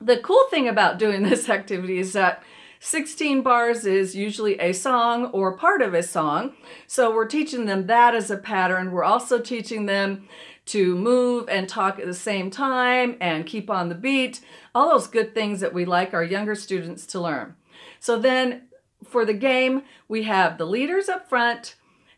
The 0.00 0.18
cool 0.18 0.44
thing 0.50 0.66
about 0.66 0.98
doing 0.98 1.22
this 1.28 1.48
activity 1.48 1.98
is 1.98 2.12
that 2.14 2.42
16 2.80 3.42
bars 3.42 3.86
is 3.86 4.14
usually 4.14 4.58
a 4.60 4.72
song 4.72 5.26
or 5.26 5.56
part 5.56 5.82
of 5.82 5.94
a 5.94 6.02
song. 6.02 6.54
So 6.86 7.14
we're 7.14 7.26
teaching 7.26 7.66
them 7.66 7.86
that 7.86 8.14
as 8.14 8.30
a 8.30 8.36
pattern. 8.36 8.92
We're 8.92 9.04
also 9.04 9.40
teaching 9.40 9.86
them 9.86 10.28
to 10.66 10.96
move 10.96 11.48
and 11.48 11.68
talk 11.68 11.98
at 11.98 12.06
the 12.06 12.14
same 12.14 12.50
time 12.50 13.16
and 13.20 13.46
keep 13.46 13.70
on 13.70 13.88
the 13.88 13.94
beat, 13.94 14.40
all 14.74 14.90
those 14.90 15.06
good 15.06 15.34
things 15.34 15.60
that 15.60 15.72
we 15.72 15.84
like 15.84 16.12
our 16.12 16.24
younger 16.24 16.54
students 16.54 17.06
to 17.06 17.20
learn. 17.20 17.54
So 18.00 18.18
then 18.18 18.62
for 19.04 19.24
the 19.24 19.34
game, 19.34 19.82
we 20.08 20.24
have 20.24 20.58
the 20.58 20.66
leaders 20.66 21.08
up 21.08 21.28
front 21.28 21.76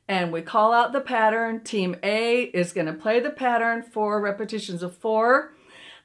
and 0.08 0.32
we 0.32 0.42
call 0.42 0.72
out 0.72 0.92
the 0.92 1.00
pattern. 1.00 1.60
Team 1.60 1.96
A 2.02 2.44
is 2.44 2.72
going 2.72 2.86
to 2.86 2.92
play 2.92 3.20
the 3.20 3.30
pattern 3.30 3.82
for 3.82 4.20
repetitions 4.20 4.82
of 4.82 4.96
four. 4.96 5.52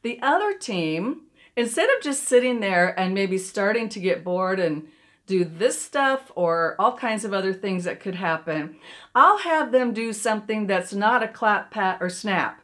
The 0.02 0.20
other 0.22 0.54
team, 0.54 1.22
instead 1.56 1.90
of 1.90 2.04
just 2.04 2.24
sitting 2.24 2.60
there 2.60 2.98
and 3.00 3.14
maybe 3.14 3.38
starting 3.38 3.88
to 3.90 4.00
get 4.00 4.24
bored 4.24 4.60
and 4.60 4.88
do 5.26 5.46
this 5.46 5.82
stuff 5.82 6.32
or 6.36 6.76
all 6.78 6.98
kinds 6.98 7.24
of 7.24 7.34
other 7.34 7.54
things 7.54 7.86
that 7.86 8.00
could 8.00 8.16
happen. 8.16 8.76
I'll 9.16 9.38
have 9.40 9.72
them 9.72 9.94
do 9.94 10.12
something 10.12 10.68
that's 10.68 10.94
not 10.94 11.24
a 11.24 11.28
clap, 11.28 11.72
pat, 11.72 12.00
or 12.02 12.10
snap. 12.10 12.60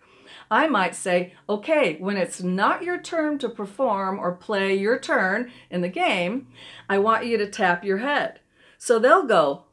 I 0.51 0.67
might 0.67 0.96
say, 0.96 1.34
okay, 1.48 1.96
when 2.00 2.17
it's 2.17 2.41
not 2.41 2.84
your 2.84 3.00
turn 3.00 3.38
to 3.39 3.50
perform 3.50 4.19
or 4.19 4.34
play 4.34 4.75
your 4.75 5.00
turn 5.00 5.51
in 5.69 5.81
the 5.81 5.89
game, 5.89 6.48
I 6.89 6.98
want 6.98 7.25
you 7.25 7.38
to 7.38 7.50
tap 7.50 7.84
your 7.84 8.00
head. 8.00 8.39
So 8.77 8.98
they'll 8.98 9.25
go, 9.25 9.65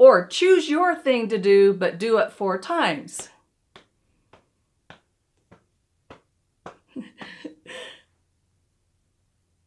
or 0.00 0.26
choose 0.26 0.70
your 0.70 0.94
thing 0.94 1.28
to 1.28 1.36
do, 1.36 1.74
but 1.74 1.98
do 1.98 2.16
it 2.16 2.32
four 2.32 2.56
times. 2.56 3.28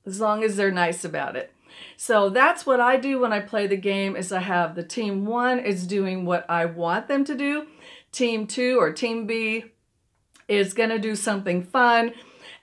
as 0.07 0.19
long 0.19 0.43
as 0.43 0.55
they're 0.55 0.71
nice 0.71 1.05
about 1.05 1.35
it. 1.35 1.53
So 1.97 2.29
that's 2.29 2.65
what 2.65 2.79
I 2.79 2.97
do 2.97 3.19
when 3.19 3.31
I 3.31 3.41
play 3.41 3.67
the 3.67 3.77
game 3.77 4.15
is 4.15 4.31
I 4.31 4.39
have 4.39 4.73
the 4.73 4.81
team 4.81 5.27
1 5.27 5.59
is 5.59 5.85
doing 5.85 6.25
what 6.25 6.49
I 6.49 6.65
want 6.65 7.07
them 7.07 7.23
to 7.25 7.35
do. 7.35 7.67
Team 8.11 8.47
2 8.47 8.79
or 8.79 8.91
team 8.91 9.27
B 9.27 9.65
is 10.47 10.73
going 10.73 10.89
to 10.89 10.97
do 10.97 11.15
something 11.15 11.61
fun. 11.61 12.11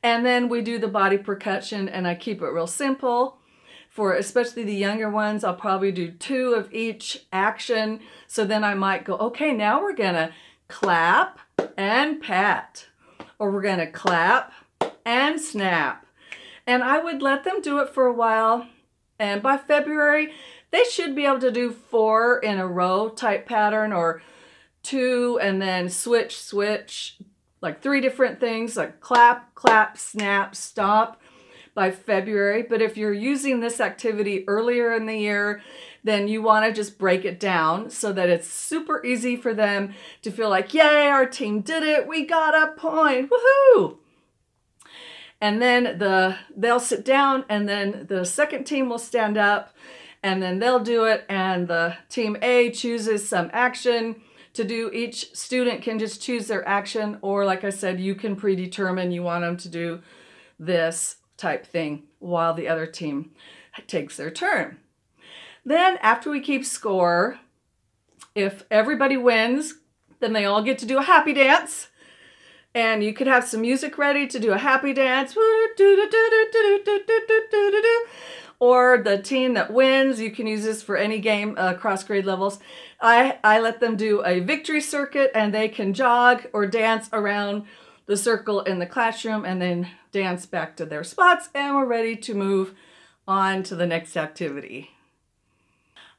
And 0.03 0.27
then 0.27 0.49
we 0.49 0.61
do 0.61 0.81
the 0.81 0.89
body 0.89 1.19
percussion 1.19 1.89
and 1.89 2.09
I 2.09 2.17
keep 2.17 2.43
it 2.43 2.47
real 2.47 2.67
simple. 2.67 3.40
For 3.91 4.15
especially 4.15 4.63
the 4.63 4.73
younger 4.73 5.11
ones, 5.11 5.43
I'll 5.43 5.57
probably 5.57 5.91
do 5.91 6.13
two 6.13 6.55
of 6.55 6.73
each 6.73 7.27
action. 7.33 7.99
So 8.29 8.45
then 8.45 8.63
I 8.63 8.75
might 8.75 9.05
go, 9.05 9.17
okay, 9.17 9.53
now 9.53 9.83
we're 9.83 9.95
to 10.15 10.33
clap 10.69 11.41
and 11.77 12.23
pat. 12.23 12.87
Or 13.41 13.51
we're 13.51 13.63
to 13.79 13.91
clap 13.91 14.53
and 15.05 15.41
snap 15.41 16.07
And 16.67 16.85
I 16.85 17.03
would 17.03 17.21
let 17.21 17.43
them 17.43 17.61
do 17.61 17.81
it 17.81 17.89
for 17.89 18.07
a 18.07 18.13
while. 18.13 18.69
And 19.19 19.43
by 19.43 19.57
February, 19.57 20.33
they 20.71 20.85
should 20.85 21.17
be 21.17 21.27
able 21.27 21.41
to 21.41 21.51
do 21.51 21.73
four 21.73 22.39
in 22.39 22.61
a 22.61 22.69
row 22.69 23.09
type 23.09 23.45
pattern 23.45 23.93
or 23.93 24.23
two 24.85 25.41
and 25.43 25.61
then 25.61 25.89
switch, 25.89 26.41
switch, 26.41 27.19
like 27.61 27.83
three 27.83 28.01
different 28.01 28.39
things 28.39 28.77
like 28.77 29.01
clap, 29.01 29.53
clap, 29.57 29.99
snap, 29.99 30.55
stop 30.55 31.21
by 31.81 31.91
February. 31.91 32.63
But 32.63 32.83
if 32.83 32.99
you're 32.99 33.15
using 33.15 33.61
this 33.61 33.81
activity 33.81 34.45
earlier 34.47 34.93
in 34.93 35.07
the 35.07 35.17
year, 35.17 35.63
then 36.05 36.29
you 36.29 36.43
want 36.43 36.67
to 36.67 36.75
just 36.75 36.99
break 36.99 37.25
it 37.25 37.41
down 37.41 37.89
so 37.89 38.13
that 38.13 38.29
it's 38.29 38.47
super 38.47 39.03
easy 39.03 39.35
for 39.35 39.55
them 39.55 39.95
to 40.21 40.31
feel 40.31 40.51
like, 40.51 40.75
yay, 40.75 41.09
our 41.09 41.25
team 41.25 41.63
did 41.63 41.83
it. 41.83 42.07
We 42.07 42.27
got 42.27 42.55
a 42.55 42.73
point. 42.75 43.31
Woohoo! 43.31 43.97
And 45.41 45.63
then 45.63 45.97
the 45.97 46.37
they'll 46.55 46.81
sit 46.81 47.03
down 47.03 47.47
and 47.49 47.67
then 47.67 48.05
the 48.11 48.27
second 48.27 48.65
team 48.65 48.91
will 48.91 48.99
stand 48.99 49.39
up 49.39 49.75
and 50.23 50.43
then 50.43 50.59
they'll 50.59 50.81
do 50.81 51.05
it 51.05 51.25
and 51.31 51.67
the 51.67 51.97
team 52.11 52.37
A 52.43 52.71
chooses 52.73 53.27
some 53.27 53.49
action 53.55 54.21
to 54.53 54.65
do 54.65 54.91
each 54.93 55.35
student 55.35 55.81
can 55.81 55.99
just 55.99 56.21
choose 56.21 56.47
their 56.47 56.69
action 56.69 57.17
or 57.23 57.47
like 57.47 57.65
I 57.65 57.71
said 57.71 58.01
you 58.01 58.15
can 58.15 58.37
predetermine 58.37 59.13
you 59.13 59.23
want 59.23 59.45
them 59.45 59.57
to 59.57 59.69
do 59.71 60.03
this 60.59 61.17
type 61.41 61.67
thing 61.67 62.05
while 62.19 62.55
the 62.55 62.69
other 62.69 62.87
team 62.87 63.31
takes 63.87 64.17
their 64.17 64.31
turn. 64.31 64.79
Then 65.65 65.99
after 66.03 66.31
we 66.31 66.41
keep 66.41 66.65
score, 66.65 67.39
if 68.35 68.65
everybody 68.71 69.17
wins, 69.17 69.75
then 70.21 70.33
they 70.33 70.45
all 70.45 70.63
get 70.63 70.79
to 70.79 70.87
do 70.87 70.99
a 70.99 71.03
happy 71.03 71.33
dance. 71.33 71.89
And 72.75 73.03
you 73.03 73.13
could 73.13 73.27
have 73.27 73.45
some 73.45 73.63
music 73.63 73.99
ready 73.99 74.27
to 74.29 74.39
do 74.39 74.53
a 74.53 74.59
happy 74.59 74.93
dance. 74.93 75.35
Or 78.61 78.99
the 78.99 79.21
team 79.23 79.55
that 79.55 79.73
wins, 79.73 80.21
you 80.21 80.31
can 80.31 80.47
use 80.47 80.63
this 80.65 80.83
for 80.83 80.97
any 80.97 81.19
game 81.19 81.57
uh, 81.59 81.73
across 81.75 82.05
grade 82.05 82.27
levels. 82.27 82.61
I, 83.01 83.39
I 83.43 83.59
let 83.59 83.81
them 83.81 83.97
do 83.97 84.23
a 84.25 84.41
victory 84.41 84.83
circuit 84.83 85.33
and 85.35 85.53
they 85.53 85.69
can 85.69 85.95
jog 85.95 86.47
or 86.53 86.67
dance 86.67 87.09
around 87.13 87.65
the 88.07 88.17
circle 88.17 88.61
in 88.61 88.79
the 88.79 88.87
classroom 88.87 89.45
and 89.45 89.61
then 89.61 89.89
dance 90.13 90.47
back 90.47 90.77
to 90.77 90.87
their 90.87 91.05
spots 91.05 91.49
and 91.55 91.75
we're 91.75 91.85
ready 91.85 92.17
to 92.17 92.35
move 92.35 92.75
on 93.27 93.63
to 93.65 93.75
the 93.75 93.87
next 93.87 94.17
activity. 94.17 94.91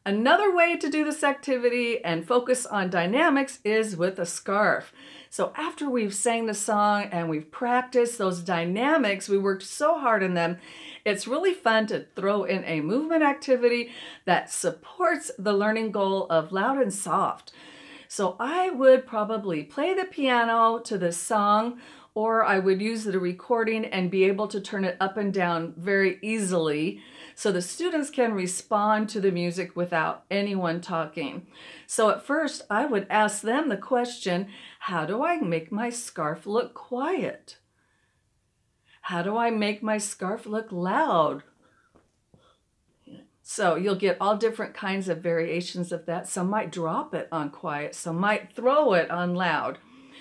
Another 0.03 0.53
way 0.55 0.77
to 0.77 0.89
do 0.89 1.03
this 1.03 1.23
activity 1.23 2.03
and 2.03 2.27
focus 2.27 2.65
on 2.65 2.89
dynamics 2.89 3.59
is 3.63 3.95
with 3.95 4.17
a 4.17 4.25
scarf. 4.25 4.91
So 5.29 5.53
after 5.55 5.87
we've 5.87 6.13
sang 6.13 6.47
the 6.47 6.55
song 6.55 7.03
and 7.11 7.29
we've 7.29 7.51
practiced 7.51 8.17
those 8.17 8.41
dynamics, 8.41 9.29
we 9.29 9.37
worked 9.37 9.63
so 9.63 9.99
hard 9.99 10.23
in 10.23 10.33
them, 10.33 10.57
it's 11.05 11.27
really 11.27 11.53
fun 11.53 11.85
to 11.87 12.05
throw 12.15 12.43
in 12.43 12.63
a 12.65 12.81
movement 12.81 13.21
activity 13.21 13.91
that 14.25 14.51
supports 14.51 15.31
the 15.37 15.53
learning 15.53 15.91
goal 15.91 16.25
of 16.31 16.51
loud 16.51 16.79
and 16.79 16.93
soft. 16.93 17.51
So 18.07 18.35
I 18.39 18.71
would 18.71 19.05
probably 19.05 19.63
play 19.63 19.93
the 19.93 20.03
piano 20.03 20.79
to 20.79 20.97
this 20.97 21.15
song 21.15 21.79
or 22.13 22.43
I 22.43 22.59
would 22.59 22.81
use 22.81 23.03
the 23.03 23.19
recording 23.19 23.85
and 23.85 24.11
be 24.11 24.25
able 24.25 24.47
to 24.49 24.59
turn 24.59 24.83
it 24.83 24.97
up 24.99 25.15
and 25.17 25.33
down 25.33 25.73
very 25.77 26.19
easily 26.21 27.01
so 27.35 27.51
the 27.51 27.61
students 27.61 28.09
can 28.09 28.33
respond 28.33 29.07
to 29.09 29.21
the 29.21 29.31
music 29.31 29.75
without 29.75 30.25
anyone 30.29 30.81
talking. 30.81 31.47
So 31.87 32.09
at 32.09 32.25
first, 32.25 32.63
I 32.69 32.85
would 32.85 33.07
ask 33.09 33.41
them 33.41 33.69
the 33.69 33.77
question 33.77 34.47
how 34.79 35.05
do 35.05 35.23
I 35.23 35.37
make 35.37 35.71
my 35.71 35.89
scarf 35.89 36.45
look 36.45 36.73
quiet? 36.73 37.57
How 39.03 39.23
do 39.23 39.37
I 39.37 39.49
make 39.49 39.81
my 39.81 39.97
scarf 39.97 40.45
look 40.45 40.71
loud? 40.71 41.43
So 43.41 43.75
you'll 43.75 43.95
get 43.95 44.17
all 44.21 44.37
different 44.37 44.73
kinds 44.73 45.09
of 45.09 45.19
variations 45.19 45.91
of 45.91 46.05
that. 46.05 46.27
Some 46.27 46.49
might 46.49 46.71
drop 46.71 47.13
it 47.13 47.27
on 47.31 47.49
quiet, 47.49 47.95
some 47.95 48.17
might 48.17 48.53
throw 48.55 48.93
it 48.93 49.09
on 49.09 49.33
loud, 49.33 49.77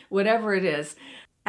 whatever 0.09 0.54
it 0.54 0.64
is. 0.64 0.97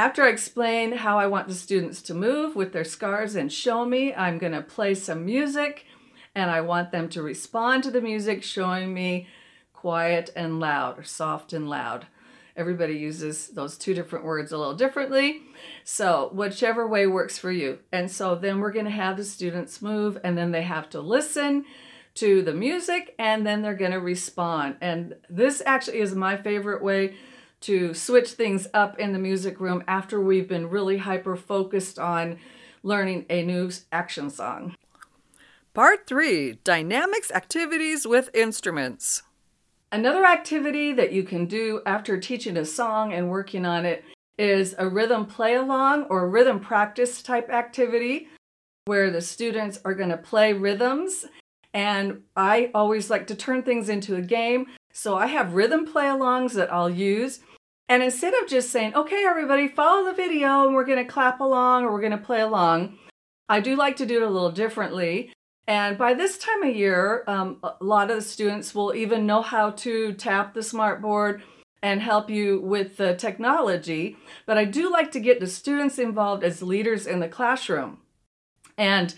After 0.02 0.24
I 0.24 0.30
explain 0.30 0.94
how 0.94 1.20
I 1.20 1.28
want 1.28 1.48
the 1.48 1.54
students 1.54 2.02
to 2.02 2.16
move 2.16 2.56
with 2.56 2.74
their 2.74 2.84
scars 2.84 3.36
and 3.36 3.54
show 3.54 3.86
me, 3.86 4.16
I'm 4.16 4.40
going 4.40 4.54
to 4.54 4.64
play 4.64 4.96
some 4.96 5.28
music 5.28 5.86
and 6.34 6.50
I 6.50 6.62
want 6.62 6.92
them 6.92 7.08
to 7.10 7.22
respond 7.22 7.84
to 7.84 7.92
the 7.92 8.02
music 8.02 8.42
showing 8.42 8.96
me 8.96 9.28
quiet 9.74 10.32
and 10.36 10.60
loud 10.60 10.98
or 10.98 11.04
soft 11.04 11.54
and 11.54 11.70
loud. 11.70 12.08
Everybody 12.58 12.96
uses 12.96 13.50
those 13.50 13.78
two 13.78 13.94
different 13.94 14.26
words 14.26 14.52
a 14.52 14.58
little 14.58 14.74
differently. 14.74 15.44
So, 15.84 16.32
whichever 16.34 16.88
way 16.88 17.06
works 17.06 17.38
for 17.38 17.52
you. 17.52 17.78
And 17.92 18.10
so 18.10 18.34
then 18.34 18.60
we're 18.60 18.72
going 18.72 18.86
to 18.86 18.92
have 18.92 19.18
the 19.18 19.24
students 19.24 19.84
move 19.84 20.18
and 20.24 20.36
then 20.36 20.50
they 20.50 20.64
have 20.64 20.90
to 20.90 21.00
listen 21.00 21.64
to 22.16 22.42
the 22.42 22.56
music 22.56 23.14
and 23.20 23.46
then 23.46 23.62
they're 23.62 23.76
going 23.76 23.92
to 23.92 24.00
respond. 24.00 24.78
And 24.82 25.14
this 25.30 25.62
actually 25.64 26.00
is 26.00 26.16
my 26.16 26.38
favorite 26.38 26.82
way 26.82 27.18
to 27.62 27.94
switch 27.94 28.32
things 28.32 28.68
up 28.74 29.00
in 29.00 29.14
the 29.14 29.20
music 29.20 29.60
room 29.60 29.84
after 29.88 30.20
we've 30.20 30.48
been 30.48 30.70
really 30.70 30.98
hyper 30.98 31.36
focused 31.36 31.98
on 31.98 32.38
learning 32.84 33.26
a 33.30 33.44
new 33.44 33.72
action 33.92 34.30
song. 34.30 34.76
Part 35.74 36.06
3 36.06 36.60
Dynamics 36.64 37.32
Activities 37.32 38.06
with 38.06 38.30
Instruments. 38.34 39.24
Another 39.92 40.26
activity 40.26 40.94
that 40.94 41.12
you 41.12 41.24
can 41.24 41.46
do 41.46 41.82
after 41.86 42.20
teaching 42.20 42.58
a 42.58 42.66
song 42.66 43.14
and 43.14 43.30
working 43.30 43.66
on 43.66 43.86
it 43.86 44.04
is 44.38 44.74
a 44.78 44.88
rhythm 44.88 45.26
play 45.26 45.56
along 45.56 46.06
or 46.10 46.30
rhythm 46.30 46.60
practice 46.60 47.22
type 47.22 47.50
activity 47.50 48.28
where 48.86 49.12
the 49.12 49.22
students 49.22 49.80
are 49.86 49.94
going 49.94 50.10
to 50.10 50.18
play 50.18 50.54
rhythms. 50.54 51.26
And 51.74 52.24
I 52.36 52.72
always 52.74 53.10
like 53.10 53.28
to 53.28 53.36
turn 53.36 53.64
things 53.64 53.88
into 53.88 54.16
a 54.16 54.22
game. 54.22 54.68
So 54.94 55.16
I 55.16 55.28
have 55.28 55.54
rhythm 55.54 55.86
play 55.86 56.06
alongs 56.06 56.54
that 56.54 56.72
I'll 56.72 56.90
use. 56.90 57.40
And 57.90 58.02
instead 58.02 58.34
of 58.34 58.48
just 58.48 58.70
saying, 58.70 58.96
okay, 58.96 59.26
everybody, 59.26 59.68
follow 59.68 60.06
the 60.06 60.14
video 60.14 60.66
and 60.66 60.74
we're 60.74 60.86
going 60.86 61.04
to 61.04 61.12
clap 61.12 61.40
along 61.40 61.84
or 61.84 61.92
we're 61.92 62.00
going 62.00 62.12
to 62.12 62.18
play 62.18 62.42
along, 62.42 62.98
I 63.50 63.60
do 63.60 63.76
like 63.76 63.98
to 63.98 64.06
do 64.06 64.18
it 64.18 64.28
a 64.28 64.30
little 64.30 64.52
differently. 64.52 65.34
And 65.68 65.98
by 65.98 66.14
this 66.14 66.38
time 66.38 66.64
of 66.64 66.76
year, 66.76 67.24
um, 67.28 67.58
a 67.64 67.76
lot 67.82 68.10
of 68.10 68.16
the 68.16 68.22
students 68.22 68.74
will 68.74 68.96
even 68.96 69.26
know 69.26 69.42
how 69.42 69.72
to 69.72 70.14
tap 70.14 70.54
the 70.54 70.62
smartboard 70.62 71.42
and 71.84 72.02
help 72.02 72.30
you 72.30 72.62
with 72.62 72.98
the 72.98 73.16
technology. 73.16 74.18
But 74.46 74.58
I 74.58 74.66
do 74.66 74.92
like 74.92 75.12
to 75.12 75.20
get 75.20 75.40
the 75.40 75.48
students 75.48 76.00
involved 76.00 76.44
as 76.44 76.62
leaders 76.62 77.08
in 77.08 77.20
the 77.20 77.28
classroom. 77.28 78.00
And 78.78 79.14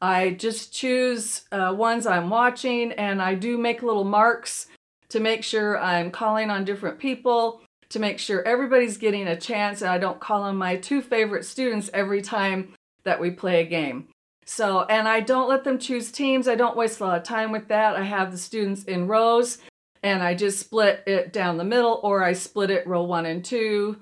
I 0.00 0.30
just 0.30 0.72
choose 0.72 1.42
uh, 1.50 1.74
ones 1.76 2.06
I'm 2.06 2.30
watching 2.30 2.92
and 2.92 3.22
I 3.22 3.34
do 3.34 3.56
make 3.56 3.82
little 3.82 4.04
marks 4.04 4.66
to 5.10 5.20
make 5.20 5.44
sure 5.44 5.78
I'm 5.78 6.10
calling 6.10 6.50
on 6.50 6.64
different 6.64 6.98
people 6.98 7.60
to 7.90 7.98
make 7.98 8.18
sure 8.18 8.42
everybody's 8.42 8.98
getting 8.98 9.28
a 9.28 9.38
chance 9.38 9.80
and 9.80 9.90
I 9.90 9.98
don't 9.98 10.20
call 10.20 10.42
on 10.42 10.56
my 10.56 10.76
two 10.76 11.00
favorite 11.00 11.44
students 11.44 11.90
every 11.94 12.22
time 12.22 12.74
that 13.04 13.20
we 13.20 13.30
play 13.30 13.60
a 13.60 13.66
game. 13.66 14.08
So, 14.46 14.82
and 14.82 15.06
I 15.06 15.20
don't 15.20 15.48
let 15.48 15.64
them 15.64 15.78
choose 15.78 16.10
teams. 16.10 16.48
I 16.48 16.54
don't 16.54 16.76
waste 16.76 17.00
a 17.00 17.04
lot 17.04 17.18
of 17.18 17.24
time 17.24 17.52
with 17.52 17.68
that. 17.68 17.96
I 17.96 18.02
have 18.02 18.32
the 18.32 18.38
students 18.38 18.84
in 18.84 19.06
rows 19.06 19.58
and 20.02 20.22
I 20.22 20.34
just 20.34 20.58
split 20.58 21.02
it 21.06 21.32
down 21.32 21.56
the 21.56 21.64
middle 21.64 22.00
or 22.02 22.22
I 22.22 22.32
split 22.32 22.70
it 22.70 22.86
row 22.86 23.04
one 23.04 23.26
and 23.26 23.44
two 23.44 23.98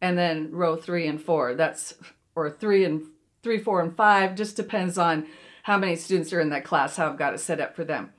and 0.00 0.18
then 0.18 0.50
row 0.50 0.76
three 0.76 1.06
and 1.06 1.20
four. 1.20 1.54
That's, 1.54 1.94
or 2.34 2.50
three 2.50 2.84
and 2.84 3.02
three, 3.42 3.58
four, 3.58 3.80
and 3.80 3.96
five. 3.96 4.34
Just 4.34 4.56
depends 4.56 4.98
on 4.98 5.26
how 5.62 5.78
many 5.78 5.96
students 5.96 6.32
are 6.32 6.40
in 6.40 6.50
that 6.50 6.64
class, 6.64 6.96
how 6.96 7.08
I've 7.08 7.18
got 7.18 7.34
it 7.34 7.40
set 7.40 7.60
up 7.60 7.76
for 7.76 7.84
them. 7.84 8.12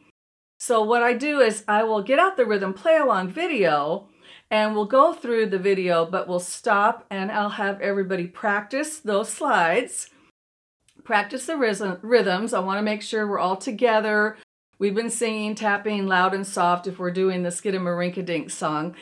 So, 0.59 0.83
what 0.83 1.03
I 1.03 1.13
do 1.13 1.39
is 1.39 1.63
I 1.69 1.83
will 1.83 2.01
get 2.01 2.19
out 2.19 2.35
the 2.35 2.45
rhythm 2.45 2.73
play 2.73 2.97
along 2.97 3.29
video 3.29 4.09
and 4.51 4.75
we'll 4.75 4.85
go 4.85 5.13
through 5.13 5.47
the 5.47 5.57
video, 5.57 6.05
but 6.05 6.27
we'll 6.27 6.39
stop 6.39 7.05
and 7.09 7.31
I'll 7.31 7.49
have 7.49 7.79
everybody 7.79 8.27
practice 8.27 8.99
those 8.99 9.29
slides, 9.29 10.09
practice 11.05 11.45
the 11.45 11.55
rhythms. 11.55 12.53
I 12.53 12.59
want 12.59 12.77
to 12.77 12.83
make 12.83 13.01
sure 13.01 13.25
we're 13.25 13.39
all 13.39 13.55
together. 13.55 14.37
We've 14.79 14.95
been 14.95 15.09
singing, 15.09 15.55
tapping 15.55 16.07
loud 16.07 16.33
and 16.33 16.45
soft 16.45 16.87
if 16.87 16.99
we're 16.99 17.11
doing 17.11 17.43
the 17.43 17.49
Skidamarinka 17.49 18.51
song. 18.51 18.95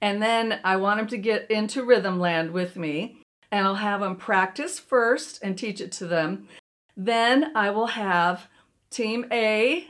And 0.00 0.22
then 0.22 0.60
I 0.64 0.76
want 0.76 0.98
them 0.98 1.06
to 1.08 1.18
get 1.18 1.50
into 1.50 1.84
rhythm 1.84 2.20
land 2.20 2.52
with 2.52 2.76
me. 2.76 3.18
And 3.50 3.66
I'll 3.66 3.74
have 3.74 4.00
them 4.00 4.16
practice 4.16 4.78
first 4.78 5.40
and 5.42 5.58
teach 5.58 5.80
it 5.80 5.92
to 5.92 6.06
them. 6.06 6.48
Then 6.96 7.54
I 7.54 7.70
will 7.70 7.88
have 7.88 8.48
Team 8.90 9.26
A. 9.30 9.86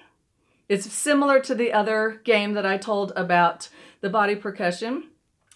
It's 0.69 0.91
similar 0.93 1.41
to 1.41 1.55
the 1.55 1.73
other 1.73 2.21
game 2.25 2.55
that 2.55 2.67
I 2.67 2.79
told 2.79 3.13
about 3.15 3.69
the 4.01 4.11
body 4.11 4.37
percussion, 4.37 5.11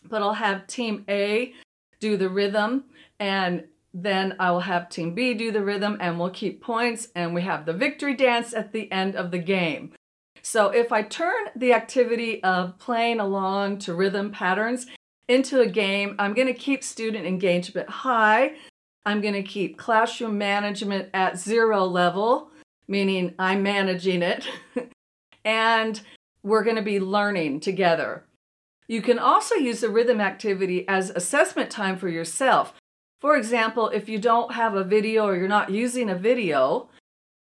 but 0.05 0.23
I'll 0.23 0.35
have 0.35 0.67
team 0.67 1.05
A 1.09 1.55
do 2.01 2.17
the 2.17 2.29
rhythm 2.29 2.85
and 3.19 3.65
then 3.95 4.37
I 4.39 4.51
will 4.51 4.61
have 4.61 4.91
team 4.91 5.15
B 5.15 5.33
do 5.33 5.51
the 5.51 5.65
rhythm 5.65 5.97
and 6.01 6.19
we'll 6.19 6.31
keep 6.31 6.63
points 6.63 7.09
and 7.15 7.35
we 7.35 7.43
have 7.43 7.65
the 7.65 7.73
victory 7.73 8.15
dance 8.15 8.53
at 8.53 8.73
the 8.73 8.91
end 8.93 9.17
of 9.17 9.31
the 9.31 9.39
game. 9.39 9.93
So 10.43 10.69
if 10.69 10.93
I 10.93 11.03
turn 11.03 11.47
the 11.57 11.73
activity 11.73 12.43
of 12.45 12.79
playing 12.79 13.21
along 13.21 13.79
to 13.79 13.95
rhythm 13.95 14.31
patterns 14.31 14.87
into 15.29 15.61
a 15.61 15.67
game, 15.67 16.15
I'm 16.19 16.35
going 16.35 16.47
to 16.47 16.55
keep 16.55 16.85
student 16.85 17.27
engagement 17.27 17.89
high. 17.89 18.53
I'm 19.05 19.21
going 19.21 19.35
to 19.35 19.43
keep 19.43 19.79
classroom 19.79 20.37
management 20.39 21.09
at 21.15 21.39
zero 21.39 21.85
level, 21.85 22.51
meaning 22.87 23.35
I'm 23.39 23.63
managing 23.63 24.23
it, 24.23 24.47
and 25.47 26.01
we're 26.43 26.65
going 26.65 26.77
to 26.77 26.83
be 26.83 27.01
learning 27.01 27.61
together. 27.61 28.25
You 28.89 29.01
can 29.01 29.19
also 29.19 29.55
use 29.55 29.81
the 29.81 29.89
rhythm 29.89 30.21
activity 30.21 30.87
as 30.87 31.11
assessment 31.11 31.71
time 31.71 31.97
for 31.97 32.09
yourself. 32.09 32.75
For 33.21 33.37
example, 33.37 33.89
if 33.89 34.09
you 34.09 34.19
don't 34.19 34.53
have 34.53 34.75
a 34.75 34.85
video 34.85 35.27
or 35.27 35.37
you're 35.37 35.49
not 35.49 35.71
using 35.71 36.11
a 36.11 36.15
video 36.15 36.89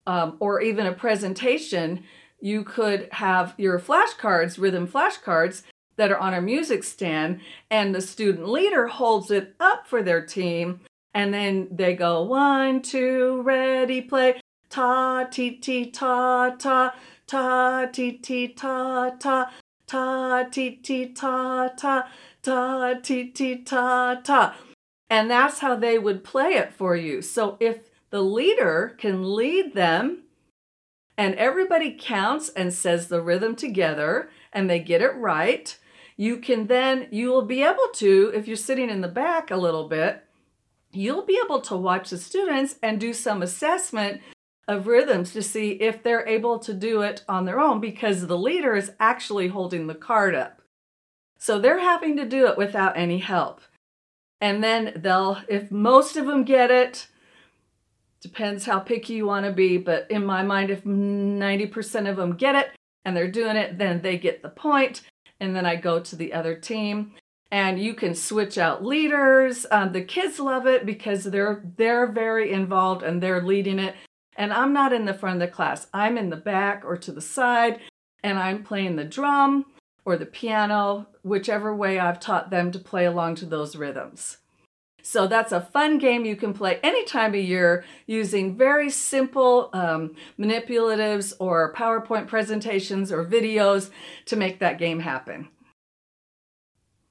um, 0.06 0.36
or 0.40 0.62
even 0.62 0.86
a 0.86 0.92
presentation, 0.92 2.04
you 2.40 2.64
could 2.64 3.08
have 3.12 3.54
your 3.58 3.78
flashcards, 3.78 4.58
rhythm 4.58 4.88
flashcards, 4.88 5.62
that 5.96 6.12
are 6.12 6.18
on 6.18 6.32
a 6.32 6.40
music 6.40 6.84
stand, 6.84 7.40
and 7.70 7.92
the 7.92 8.00
student 8.00 8.48
leader 8.48 8.86
holds 8.86 9.32
it 9.32 9.56
up 9.58 9.86
for 9.86 10.00
their 10.00 10.24
team, 10.24 10.80
and 11.12 11.34
then 11.34 11.66
they 11.72 11.92
go 11.92 12.22
one, 12.22 12.80
two, 12.80 13.42
ready, 13.42 14.00
play, 14.00 14.40
ta, 14.70 15.24
ti, 15.24 15.56
ti, 15.56 15.90
ta, 15.90 16.50
ta, 16.50 16.94
ta, 17.28 17.86
ti, 17.92 18.12
ti, 18.12 18.48
ta, 18.48 19.10
ta, 19.20 19.50
ta, 19.86 20.44
ti, 20.50 20.76
ti, 20.82 21.12
ta, 21.12 21.68
ta, 21.76 22.08
ta, 22.42 22.94
ti, 22.94 23.26
ti, 23.26 23.62
ta, 23.62 24.16
ta. 24.24 24.54
And 25.10 25.30
that's 25.30 25.60
how 25.60 25.76
they 25.76 25.98
would 25.98 26.24
play 26.24 26.54
it 26.54 26.72
for 26.72 26.96
you. 26.96 27.22
So 27.22 27.56
if 27.60 27.78
the 28.10 28.22
leader 28.22 28.96
can 28.98 29.34
lead 29.34 29.74
them 29.74 30.24
and 31.16 31.34
everybody 31.34 31.96
counts 31.98 32.48
and 32.48 32.72
says 32.72 33.08
the 33.08 33.22
rhythm 33.22 33.54
together 33.54 34.30
and 34.52 34.68
they 34.68 34.80
get 34.80 35.02
it 35.02 35.14
right, 35.14 35.78
you 36.16 36.38
can 36.38 36.66
then, 36.66 37.08
you 37.10 37.28
will 37.28 37.44
be 37.44 37.62
able 37.62 37.88
to, 37.94 38.32
if 38.34 38.48
you're 38.48 38.56
sitting 38.56 38.90
in 38.90 39.02
the 39.02 39.08
back 39.08 39.50
a 39.50 39.56
little 39.56 39.88
bit, 39.88 40.24
you'll 40.92 41.24
be 41.24 41.40
able 41.44 41.60
to 41.60 41.76
watch 41.76 42.10
the 42.10 42.18
students 42.18 42.76
and 42.82 42.98
do 42.98 43.12
some 43.12 43.42
assessment 43.42 44.20
of 44.68 44.86
rhythms 44.86 45.32
to 45.32 45.42
see 45.42 45.70
if 45.70 46.02
they're 46.02 46.28
able 46.28 46.58
to 46.58 46.74
do 46.74 47.00
it 47.00 47.24
on 47.26 47.46
their 47.46 47.58
own 47.58 47.80
because 47.80 48.26
the 48.26 48.38
leader 48.38 48.76
is 48.76 48.92
actually 49.00 49.48
holding 49.48 49.86
the 49.86 49.94
card 49.94 50.34
up. 50.34 50.60
So 51.38 51.58
they're 51.58 51.80
having 51.80 52.16
to 52.18 52.26
do 52.26 52.46
it 52.46 52.58
without 52.58 52.96
any 52.96 53.18
help. 53.18 53.62
And 54.40 54.62
then 54.62 54.92
they'll, 54.94 55.38
if 55.48 55.70
most 55.70 56.16
of 56.16 56.26
them 56.26 56.44
get 56.44 56.70
it, 56.70 57.08
depends 58.20 58.66
how 58.66 58.78
picky 58.80 59.14
you 59.14 59.26
want 59.26 59.46
to 59.46 59.52
be, 59.52 59.78
but 59.78 60.08
in 60.10 60.24
my 60.24 60.42
mind, 60.42 60.70
if 60.70 60.84
90% 60.84 62.10
of 62.10 62.16
them 62.16 62.36
get 62.36 62.54
it 62.54 62.70
and 63.04 63.16
they're 63.16 63.30
doing 63.30 63.56
it, 63.56 63.78
then 63.78 64.02
they 64.02 64.18
get 64.18 64.42
the 64.42 64.48
point. 64.48 65.02
And 65.40 65.56
then 65.56 65.64
I 65.64 65.76
go 65.76 66.00
to 66.00 66.16
the 66.16 66.32
other 66.34 66.54
team. 66.54 67.12
And 67.50 67.80
you 67.80 67.94
can 67.94 68.14
switch 68.14 68.58
out 68.58 68.84
leaders. 68.84 69.64
Um, 69.70 69.92
the 69.92 70.02
kids 70.02 70.38
love 70.38 70.66
it 70.66 70.84
because 70.84 71.24
they're 71.24 71.64
they're 71.78 72.06
very 72.06 72.52
involved 72.52 73.02
and 73.02 73.22
they're 73.22 73.42
leading 73.42 73.78
it. 73.78 73.94
And 74.38 74.52
I'm 74.52 74.72
not 74.72 74.92
in 74.92 75.04
the 75.04 75.12
front 75.12 75.42
of 75.42 75.48
the 75.48 75.52
class. 75.52 75.88
I'm 75.92 76.16
in 76.16 76.30
the 76.30 76.36
back 76.36 76.84
or 76.84 76.96
to 76.96 77.10
the 77.10 77.20
side, 77.20 77.80
and 78.22 78.38
I'm 78.38 78.62
playing 78.62 78.94
the 78.94 79.04
drum 79.04 79.66
or 80.04 80.16
the 80.16 80.26
piano, 80.26 81.08
whichever 81.22 81.74
way 81.74 81.98
I've 81.98 82.20
taught 82.20 82.48
them 82.48 82.70
to 82.70 82.78
play 82.78 83.04
along 83.04 83.34
to 83.36 83.46
those 83.46 83.74
rhythms. 83.74 84.38
So 85.02 85.26
that's 85.26 85.52
a 85.52 85.60
fun 85.60 85.98
game 85.98 86.24
you 86.24 86.36
can 86.36 86.54
play 86.54 86.78
any 86.82 87.04
time 87.04 87.34
of 87.34 87.40
year 87.40 87.84
using 88.06 88.56
very 88.56 88.90
simple 88.90 89.70
um, 89.72 90.14
manipulatives 90.38 91.32
or 91.38 91.74
PowerPoint 91.74 92.28
presentations 92.28 93.10
or 93.10 93.24
videos 93.24 93.90
to 94.26 94.36
make 94.36 94.60
that 94.60 94.78
game 94.78 95.00
happen. 95.00 95.48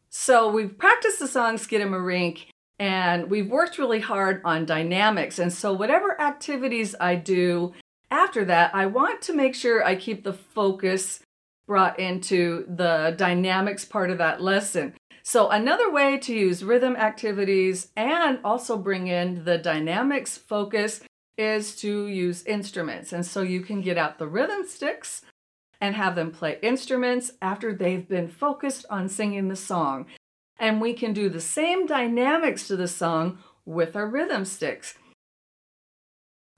So 0.10 0.50
we've 0.50 0.78
practiced 0.78 1.20
the 1.20 1.28
song 1.28 1.58
Skidamarink 1.58 2.46
and 2.80 3.30
we've 3.30 3.50
worked 3.50 3.78
really 3.78 4.00
hard 4.00 4.42
on 4.46 4.66
dynamics. 4.66 5.40
And 5.40 5.52
so 5.52 5.74
whatever 5.74 6.20
activities 6.20 6.96
I 7.00 7.16
do 7.16 7.74
after 8.10 8.46
that, 8.46 8.74
I 8.74 8.86
want 8.86 9.22
to 9.24 9.34
make 9.34 9.56
sure 9.56 9.84
I 9.84 9.96
keep 9.96 10.24
the 10.24 10.34
focus 10.34 11.22
brought 11.68 12.00
into 12.00 12.66
the 12.70 13.14
dynamics 13.18 13.84
part 13.84 14.10
of 14.10 14.18
that 14.20 14.42
lesson. 14.42 14.94
So, 15.24 15.50
another 15.50 15.92
way 15.92 16.18
to 16.20 16.34
use 16.34 16.64
rhythm 16.64 16.96
activities 16.96 17.92
and 17.98 18.40
also 18.46 18.78
bring 18.78 19.08
in 19.08 19.44
the 19.44 19.58
dynamics 19.58 20.38
focus 20.38 21.02
is 21.38 21.76
to 21.78 22.08
use 22.08 22.46
instruments. 22.46 23.12
And 23.12 23.26
so 23.26 23.42
you 23.42 23.62
can 23.62 23.82
get 23.82 23.98
out 23.98 24.18
the 24.18 24.28
rhythm 24.28 24.66
sticks 24.66 25.22
and 25.80 25.96
have 25.96 26.16
them 26.16 26.32
play 26.32 26.58
instruments 26.62 27.34
after 27.42 27.74
they've 27.74 28.08
been 28.08 28.28
focused 28.28 28.86
on 28.90 29.10
singing 29.10 29.50
the 29.50 29.56
song. 29.56 30.08
And 30.60 30.82
we 30.82 30.94
can 30.94 31.14
do 31.14 31.30
the 31.30 31.42
same 31.42 31.86
dynamics 31.86 32.68
to 32.68 32.76
the 32.76 32.88
song 32.88 33.40
with 33.66 33.96
our 33.96 34.08
rhythm 34.08 34.46
sticks. 34.46 34.96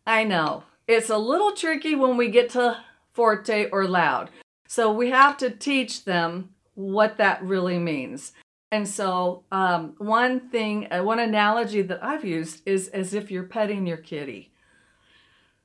I 0.06 0.24
know 0.24 0.64
it's 0.88 1.10
a 1.10 1.18
little 1.18 1.52
tricky 1.52 1.96
when 1.96 2.18
we 2.18 2.30
get 2.30 2.50
to 2.52 2.78
forte 3.14 3.70
or 3.72 3.88
loud. 3.88 4.30
So 4.68 4.92
we 4.92 5.10
have 5.10 5.38
to 5.38 5.50
teach 5.50 6.06
them 6.06 6.50
what 6.76 7.18
that 7.18 7.44
really 7.44 7.78
means. 7.78 8.32
And 8.72 8.88
so, 8.88 9.44
um, 9.52 9.96
one 9.98 10.50
thing, 10.50 10.92
uh, 10.92 11.04
one 11.04 11.20
analogy 11.20 11.82
that 11.82 12.04
I've 12.04 12.24
used 12.24 12.62
is 12.68 12.88
as 12.90 13.14
if 13.14 13.32
you're 13.32 13.44
petting 13.44 13.88
your 13.88 13.98
kitty. 13.98 14.52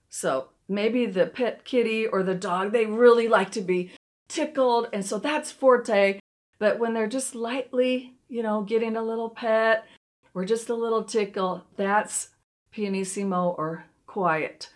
So, 0.09 0.49
maybe 0.69 1.05
the 1.07 1.27
pet 1.27 1.65
kitty 1.65 2.07
or 2.07 2.23
the 2.23 2.35
dog, 2.35 2.73
they 2.73 2.87
really 2.87 3.29
like 3.29 3.51
to 3.53 3.61
be 3.61 3.91
tickled. 4.29 4.89
And 4.93 5.05
so 5.05 5.19
that's 5.19 5.53
forte. 5.53 6.19
But 6.59 6.79
when 6.79 6.95
they're 6.95 7.07
just 7.07 7.35
lightly, 7.35 8.14
you 8.29 8.43
know, 8.43 8.63
getting 8.63 8.97
a 8.97 9.03
little 9.03 9.31
pet 9.31 9.87
or 10.35 10.45
just 10.45 10.69
a 10.69 10.75
little 10.75 11.05
tickle, 11.05 11.65
that's 11.77 12.31
pianissimo 12.71 13.55
or 13.57 13.85
quiet. 14.07 14.71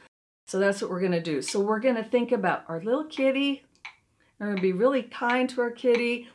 So 0.46 0.58
that's 0.58 0.80
what 0.80 0.90
we're 0.90 1.00
going 1.00 1.12
to 1.12 1.20
do. 1.20 1.42
So 1.42 1.60
we're 1.60 1.80
going 1.80 1.96
to 1.96 2.04
think 2.04 2.32
about 2.32 2.64
our 2.68 2.80
little 2.82 3.04
kitty. 3.04 3.64
We're 4.38 4.46
going 4.46 4.56
to 4.56 4.62
be 4.62 4.72
really 4.72 5.02
kind 5.02 5.48
to 5.50 5.60
our 5.60 5.70
kitty 5.70 6.28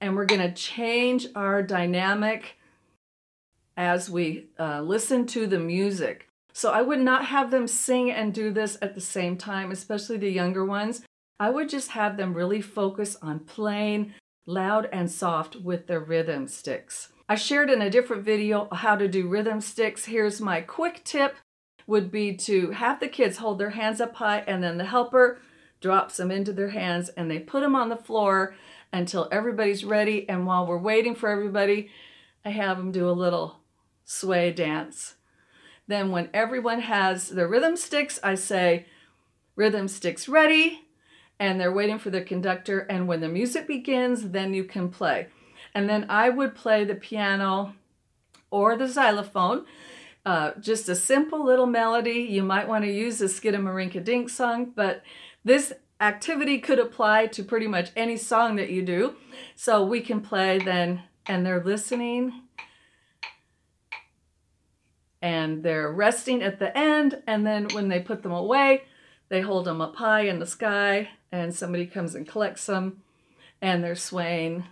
and 0.00 0.16
we're 0.16 0.26
going 0.26 0.40
to 0.40 0.52
change 0.52 1.26
our 1.34 1.62
dynamic 1.62 2.56
as 3.76 4.10
we 4.10 4.46
uh, 4.58 4.80
listen 4.82 5.26
to 5.26 5.46
the 5.46 5.58
music. 5.58 6.28
So 6.52 6.70
I 6.70 6.82
would 6.82 7.00
not 7.00 7.24
have 7.26 7.50
them 7.50 7.66
sing 7.66 8.10
and 8.10 8.32
do 8.32 8.52
this 8.52 8.78
at 8.80 8.94
the 8.94 9.00
same 9.00 9.36
time, 9.36 9.70
especially 9.70 10.18
the 10.18 10.30
younger 10.30 10.64
ones. 10.64 11.02
I 11.40 11.50
would 11.50 11.68
just 11.68 11.90
have 11.92 12.16
them 12.16 12.34
really 12.34 12.60
focus 12.60 13.16
on 13.20 13.40
playing 13.40 14.12
loud 14.46 14.88
and 14.92 15.10
soft 15.10 15.56
with 15.56 15.86
their 15.86 16.00
rhythm 16.00 16.48
sticks. 16.48 17.10
I 17.28 17.34
shared 17.36 17.70
in 17.70 17.80
a 17.80 17.90
different 17.90 18.22
video 18.22 18.68
how 18.72 18.96
to 18.96 19.08
do 19.08 19.28
rhythm 19.28 19.60
sticks. 19.60 20.04
Here's 20.04 20.40
my 20.40 20.60
quick 20.60 21.02
tip 21.04 21.36
would 21.86 22.10
be 22.10 22.34
to 22.34 22.70
have 22.70 23.00
the 23.00 23.08
kids 23.08 23.38
hold 23.38 23.58
their 23.58 23.70
hands 23.70 24.00
up 24.00 24.14
high 24.16 24.44
and 24.46 24.62
then 24.62 24.78
the 24.78 24.84
helper 24.84 25.40
drops 25.80 26.16
them 26.16 26.30
into 26.30 26.52
their 26.52 26.70
hands 26.70 27.08
and 27.10 27.30
they 27.30 27.38
put 27.38 27.60
them 27.60 27.74
on 27.74 27.88
the 27.88 27.96
floor 27.96 28.54
until 28.92 29.28
everybody's 29.30 29.84
ready. 29.84 30.28
And 30.28 30.46
while 30.46 30.66
we're 30.66 30.78
waiting 30.78 31.14
for 31.14 31.28
everybody, 31.28 31.90
I 32.44 32.50
have 32.50 32.76
them 32.76 32.92
do 32.92 33.08
a 33.08 33.12
little 33.12 33.60
sway 34.04 34.52
dance. 34.52 35.14
Then, 35.86 36.10
when 36.10 36.30
everyone 36.32 36.80
has 36.80 37.28
their 37.28 37.46
rhythm 37.46 37.76
sticks, 37.76 38.18
I 38.22 38.36
say, 38.36 38.86
Rhythm 39.56 39.86
sticks 39.86 40.28
ready. 40.28 40.82
And 41.40 41.60
they're 41.60 41.72
waiting 41.72 41.98
for 41.98 42.10
the 42.10 42.22
conductor. 42.22 42.80
And 42.80 43.08
when 43.08 43.20
the 43.20 43.28
music 43.28 43.66
begins, 43.66 44.30
then 44.30 44.54
you 44.54 44.64
can 44.64 44.88
play. 44.88 45.28
And 45.74 45.88
then 45.88 46.06
I 46.08 46.30
would 46.30 46.54
play 46.54 46.84
the 46.84 46.94
piano 46.94 47.74
or 48.50 48.76
the 48.76 48.88
xylophone. 48.88 49.64
Uh, 50.24 50.52
just 50.60 50.88
a 50.88 50.94
simple 50.94 51.44
little 51.44 51.66
melody. 51.66 52.26
You 52.30 52.42
might 52.42 52.68
want 52.68 52.84
to 52.84 52.90
use 52.90 53.18
the 53.18 53.26
Skidamarinka 53.26 54.02
Dink 54.04 54.30
song, 54.30 54.72
but 54.74 55.02
this 55.44 55.72
activity 56.00 56.58
could 56.58 56.78
apply 56.78 57.26
to 57.26 57.42
pretty 57.42 57.66
much 57.66 57.90
any 57.96 58.16
song 58.16 58.56
that 58.56 58.70
you 58.70 58.82
do. 58.82 59.16
So 59.54 59.84
we 59.84 60.00
can 60.00 60.20
play 60.20 60.58
then, 60.58 61.02
and 61.26 61.44
they're 61.44 61.62
listening 61.62 62.42
and 65.24 65.62
they're 65.62 65.90
resting 65.90 66.42
at 66.42 66.58
the 66.58 66.76
end. 66.76 67.22
And 67.26 67.46
then 67.46 67.68
when 67.72 67.88
they 67.88 68.00
put 68.00 68.22
them 68.22 68.32
away, 68.32 68.82
they 69.30 69.40
hold 69.40 69.64
them 69.64 69.80
up 69.80 69.96
high 69.96 70.22
in 70.22 70.38
the 70.38 70.46
sky, 70.46 71.08
and 71.34 71.52
somebody 71.52 71.84
comes 71.84 72.14
and 72.14 72.28
collects 72.28 72.66
them, 72.66 73.02
and 73.60 73.82
they're 73.82 73.96
swaying. 73.96 74.62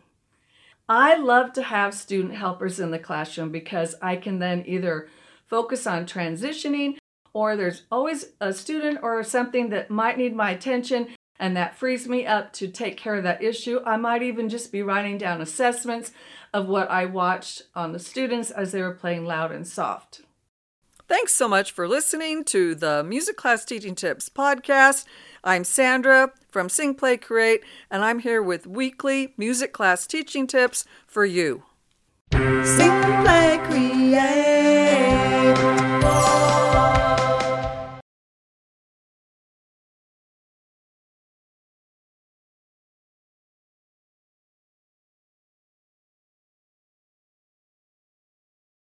I 0.88 1.16
love 1.16 1.53
to 1.55 1.62
have 1.62 1.92
student 1.92 2.37
helpers 2.37 2.79
in 2.79 2.92
the 2.92 3.01
classroom 3.01 3.51
because 3.51 3.96
I 4.01 4.14
can 4.14 4.38
then 4.38 4.62
either 4.66 5.09
focus 5.48 5.88
on 5.88 6.07
transitioning 6.07 6.98
or 7.35 7.57
there's 7.57 7.83
always 7.90 8.27
a 8.40 8.53
student 8.53 9.01
or 9.03 9.25
something 9.25 9.70
that 9.70 9.90
might 9.90 10.18
need 10.18 10.37
my 10.37 10.53
attention 10.53 11.09
and 11.40 11.57
that 11.57 11.77
frees 11.77 12.07
me 12.07 12.27
up 12.27 12.53
to 12.53 12.68
take 12.68 12.96
care 12.96 13.16
of 13.16 13.25
that 13.25 13.42
issue. 13.42 13.81
I 13.85 13.96
might 13.96 14.22
even 14.22 14.48
just 14.48 14.70
be 14.70 14.83
writing 14.83 15.18
down 15.18 15.40
assessments 15.40 16.12
of 16.55 16.68
what 16.68 16.88
I 16.90 17.07
watched 17.07 17.62
on 17.75 17.92
the 17.92 17.98
students 17.98 18.53
as 18.53 18.70
they 18.70 18.83
were 18.83 18.94
playing 18.94 19.25
loud 19.25 19.51
and 19.51 19.66
soft. 19.66 20.20
Thanks 21.09 21.35
so 21.35 21.48
much 21.48 21.72
for 21.72 21.88
listening 21.88 22.44
to 22.44 22.77
the 22.77 23.03
Music 23.03 23.37
Class 23.37 23.64
Teaching 23.64 23.96
Tips 23.96 24.29
podcast. 24.29 25.07
I'm 25.42 25.64
Sandra 25.64 26.33
from 26.53 26.69
Sing, 26.69 26.95
Play, 26.95 27.17
Create, 27.17 27.62
and 27.91 28.05
I'm 28.05 28.21
here 28.21 28.43
with 28.43 28.67
weekly 28.67 29.35
music 29.37 29.73
class 29.73 30.07
teaching 30.07 30.47
tips 30.47 30.85
for 31.07 31.25
you. 31.25 31.65
Sing, 32.31 33.03
Play, 33.25 33.59
Create. 33.65 34.53